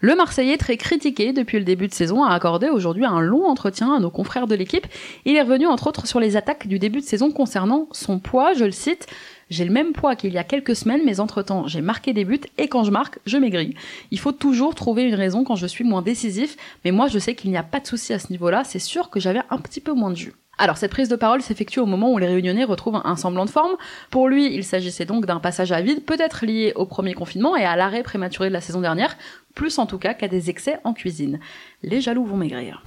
Le 0.00 0.16
Marseillais, 0.16 0.56
très 0.56 0.78
critiqué 0.78 1.34
depuis 1.34 1.58
le 1.58 1.64
début 1.64 1.86
de 1.86 1.92
saison, 1.92 2.24
a 2.24 2.32
accordé 2.32 2.70
aujourd'hui 2.70 3.04
un 3.04 3.20
long 3.20 3.46
entretien 3.46 3.94
à 3.94 4.00
nos 4.00 4.10
confrères 4.10 4.46
de 4.46 4.54
l'équipe. 4.54 4.86
Il 5.26 5.36
est 5.36 5.42
revenu 5.42 5.66
entre 5.66 5.86
autres 5.86 6.06
sur 6.06 6.18
les 6.18 6.38
attaques 6.38 6.66
du 6.66 6.78
début 6.78 7.00
de 7.00 7.04
saison 7.04 7.30
concernant 7.30 7.88
son 7.92 8.18
poids, 8.18 8.54
je 8.54 8.64
le 8.64 8.72
cite. 8.72 9.06
J'ai 9.52 9.66
le 9.66 9.70
même 9.70 9.92
poids 9.92 10.16
qu'il 10.16 10.32
y 10.32 10.38
a 10.38 10.44
quelques 10.44 10.74
semaines, 10.74 11.02
mais 11.04 11.20
entre-temps, 11.20 11.66
j'ai 11.66 11.82
marqué 11.82 12.14
des 12.14 12.24
buts 12.24 12.40
et 12.56 12.68
quand 12.68 12.84
je 12.84 12.90
marque, 12.90 13.18
je 13.26 13.36
maigris. 13.36 13.74
Il 14.10 14.18
faut 14.18 14.32
toujours 14.32 14.74
trouver 14.74 15.02
une 15.02 15.14
raison 15.14 15.44
quand 15.44 15.56
je 15.56 15.66
suis 15.66 15.84
moins 15.84 16.00
décisif, 16.00 16.56
mais 16.86 16.90
moi 16.90 17.06
je 17.08 17.18
sais 17.18 17.34
qu'il 17.34 17.50
n'y 17.50 17.58
a 17.58 17.62
pas 17.62 17.78
de 17.78 17.86
souci 17.86 18.14
à 18.14 18.18
ce 18.18 18.30
niveau-là, 18.30 18.64
c'est 18.64 18.78
sûr 18.78 19.10
que 19.10 19.20
j'avais 19.20 19.42
un 19.50 19.58
petit 19.58 19.82
peu 19.82 19.92
moins 19.92 20.08
de 20.08 20.16
jus. 20.16 20.32
Alors 20.56 20.78
cette 20.78 20.90
prise 20.90 21.10
de 21.10 21.16
parole 21.16 21.42
s'effectue 21.42 21.80
au 21.80 21.86
moment 21.86 22.10
où 22.10 22.16
les 22.16 22.28
réunionnais 22.28 22.64
retrouvent 22.64 23.02
un 23.04 23.16
semblant 23.16 23.44
de 23.44 23.50
forme. 23.50 23.76
Pour 24.08 24.26
lui, 24.26 24.54
il 24.54 24.64
s'agissait 24.64 25.04
donc 25.04 25.26
d'un 25.26 25.38
passage 25.38 25.70
à 25.70 25.82
vide, 25.82 26.02
peut-être 26.02 26.46
lié 26.46 26.72
au 26.74 26.86
premier 26.86 27.12
confinement 27.12 27.54
et 27.54 27.64
à 27.64 27.76
l'arrêt 27.76 28.02
prématuré 28.02 28.48
de 28.48 28.54
la 28.54 28.62
saison 28.62 28.80
dernière, 28.80 29.18
plus 29.54 29.78
en 29.78 29.84
tout 29.84 29.98
cas 29.98 30.14
qu'à 30.14 30.28
des 30.28 30.48
excès 30.48 30.78
en 30.84 30.94
cuisine. 30.94 31.40
Les 31.82 32.00
jaloux 32.00 32.24
vont 32.24 32.38
maigrir. 32.38 32.82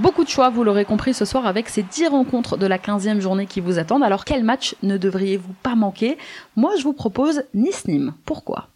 Beaucoup 0.00 0.24
de 0.24 0.30
choix, 0.30 0.48
vous 0.48 0.64
l'aurez 0.64 0.86
compris 0.86 1.12
ce 1.12 1.26
soir, 1.26 1.46
avec 1.46 1.68
ces 1.68 1.82
10 1.82 2.06
rencontres 2.08 2.56
de 2.56 2.64
la 2.64 2.78
15e 2.78 3.20
journée 3.20 3.44
qui 3.44 3.60
vous 3.60 3.78
attendent. 3.78 4.02
Alors 4.02 4.24
quel 4.24 4.42
match 4.42 4.74
ne 4.82 4.96
devriez-vous 4.96 5.52
pas 5.62 5.74
manquer? 5.74 6.16
Moi 6.56 6.72
je 6.78 6.84
vous 6.84 6.94
propose 6.94 7.42
Nice-Nîmes. 7.52 8.14
Pourquoi? 8.24 8.68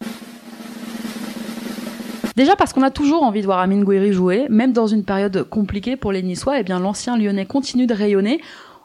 Déjà 2.35 2.55
parce 2.55 2.73
qu'on 2.73 2.83
a 2.83 2.91
toujours 2.91 3.23
envie 3.23 3.41
de 3.41 3.47
voir 3.47 3.57
Amine 3.57 3.83
Gouiri 3.83 4.13
jouer, 4.13 4.45
même 4.49 4.71
dans 4.71 4.85
une 4.85 5.03
période 5.03 5.49
compliquée 5.49 5.95
pour 5.95 6.11
les 6.11 6.21
Niçois, 6.21 6.59
eh 6.59 6.63
bien 6.63 6.77
l'ancien 6.77 7.17
Lyonnais 7.17 7.47
continue 7.47 7.87
de 7.87 7.95
rayonner. 7.95 8.39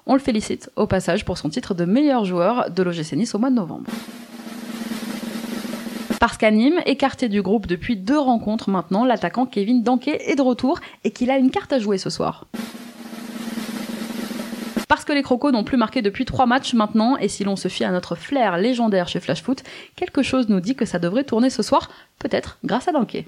On 0.06 0.14
le 0.14 0.20
félicite 0.20 0.70
au 0.76 0.87
passage 0.87 1.26
pour 1.26 1.37
son 1.37 1.50
titre 1.50 1.75
de 1.75 1.85
meilleur 1.85 2.25
joueur 2.25 2.70
de 2.70 2.82
l'OGC 2.82 3.16
Nice 3.16 3.35
au 3.35 3.38
mois 3.38 3.50
de 3.50 3.56
novembre. 3.56 3.90
Parce 6.20 6.36
qu'à 6.36 6.50
écarté 6.84 7.30
du 7.30 7.40
groupe 7.40 7.66
depuis 7.66 7.96
deux 7.96 8.18
rencontres 8.18 8.68
maintenant, 8.68 9.06
l'attaquant 9.06 9.46
Kevin 9.46 9.82
Danquet 9.82 10.30
est 10.30 10.36
de 10.36 10.42
retour 10.42 10.78
et 11.02 11.12
qu'il 11.12 11.30
a 11.30 11.38
une 11.38 11.50
carte 11.50 11.72
à 11.72 11.78
jouer 11.78 11.96
ce 11.96 12.10
soir. 12.10 12.46
Parce 14.86 15.06
que 15.06 15.14
les 15.14 15.22
Crocos 15.22 15.50
n'ont 15.50 15.64
plus 15.64 15.78
marqué 15.78 16.02
depuis 16.02 16.26
trois 16.26 16.44
matchs 16.44 16.74
maintenant, 16.74 17.16
et 17.16 17.28
si 17.28 17.42
l'on 17.42 17.56
se 17.56 17.68
fie 17.68 17.84
à 17.84 17.90
notre 17.90 18.16
flair 18.16 18.58
légendaire 18.58 19.08
chez 19.08 19.18
Flash 19.18 19.42
Foot, 19.42 19.62
quelque 19.96 20.22
chose 20.22 20.50
nous 20.50 20.60
dit 20.60 20.74
que 20.74 20.84
ça 20.84 20.98
devrait 20.98 21.24
tourner 21.24 21.48
ce 21.48 21.62
soir, 21.62 21.88
peut-être 22.18 22.58
grâce 22.64 22.86
à 22.86 22.92
Danquet. 22.92 23.26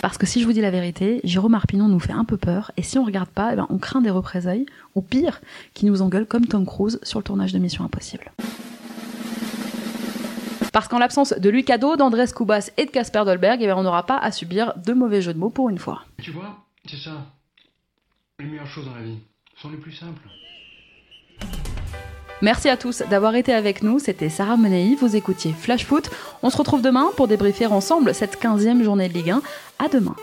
Parce 0.00 0.16
que 0.16 0.24
si 0.24 0.40
je 0.40 0.46
vous 0.46 0.54
dis 0.54 0.62
la 0.62 0.70
vérité, 0.70 1.20
Jérôme 1.22 1.54
Arpinon 1.54 1.88
nous 1.88 2.00
fait 2.00 2.12
un 2.12 2.24
peu 2.24 2.38
peur, 2.38 2.72
et 2.78 2.82
si 2.82 2.98
on 2.98 3.04
regarde 3.04 3.28
pas, 3.28 3.50
eh 3.52 3.56
ben 3.56 3.66
on 3.68 3.76
craint 3.76 4.00
des 4.00 4.08
représailles, 4.08 4.64
ou 4.94 5.02
pire, 5.02 5.42
qui 5.74 5.84
nous 5.84 6.00
engueule 6.00 6.24
comme 6.24 6.46
Tom 6.46 6.64
Cruise 6.64 6.98
sur 7.02 7.18
le 7.18 7.24
tournage 7.24 7.52
de 7.52 7.58
Mission 7.58 7.84
Impossible. 7.84 8.32
Parce 10.76 10.88
qu'en 10.88 10.98
l'absence 10.98 11.32
de 11.32 11.48
Lucado, 11.48 11.96
d'Andrés 11.96 12.26
Cubas 12.36 12.68
et 12.76 12.84
de 12.84 12.90
Casper 12.90 13.22
Dolberg, 13.24 13.62
eh 13.62 13.72
on 13.72 13.82
n'aura 13.82 14.04
pas 14.04 14.18
à 14.18 14.30
subir 14.30 14.74
de 14.76 14.92
mauvais 14.92 15.22
jeux 15.22 15.32
de 15.32 15.38
mots 15.38 15.48
pour 15.48 15.70
une 15.70 15.78
fois. 15.78 16.02
Tu 16.22 16.32
vois, 16.32 16.66
c'est 16.86 16.98
ça. 16.98 17.12
Les 18.38 18.44
meilleures 18.44 18.66
choses 18.66 18.84
dans 18.84 18.94
la 18.94 19.00
vie 19.00 19.16
sont 19.56 19.70
les 19.70 19.78
plus 19.78 19.92
simples. 19.92 20.20
Merci 22.42 22.68
à 22.68 22.76
tous 22.76 23.02
d'avoir 23.08 23.36
été 23.36 23.54
avec 23.54 23.82
nous. 23.82 23.98
C'était 23.98 24.28
Sarah 24.28 24.58
Menei, 24.58 24.96
vous 24.96 25.16
écoutiez 25.16 25.54
Flash 25.54 25.86
Foot. 25.86 26.10
On 26.42 26.50
se 26.50 26.58
retrouve 26.58 26.82
demain 26.82 27.08
pour 27.16 27.26
débriefer 27.26 27.64
ensemble 27.64 28.12
cette 28.12 28.38
15e 28.38 28.82
journée 28.82 29.08
de 29.08 29.14
Ligue 29.14 29.30
1. 29.30 29.42
À 29.78 29.88
demain. 29.88 30.14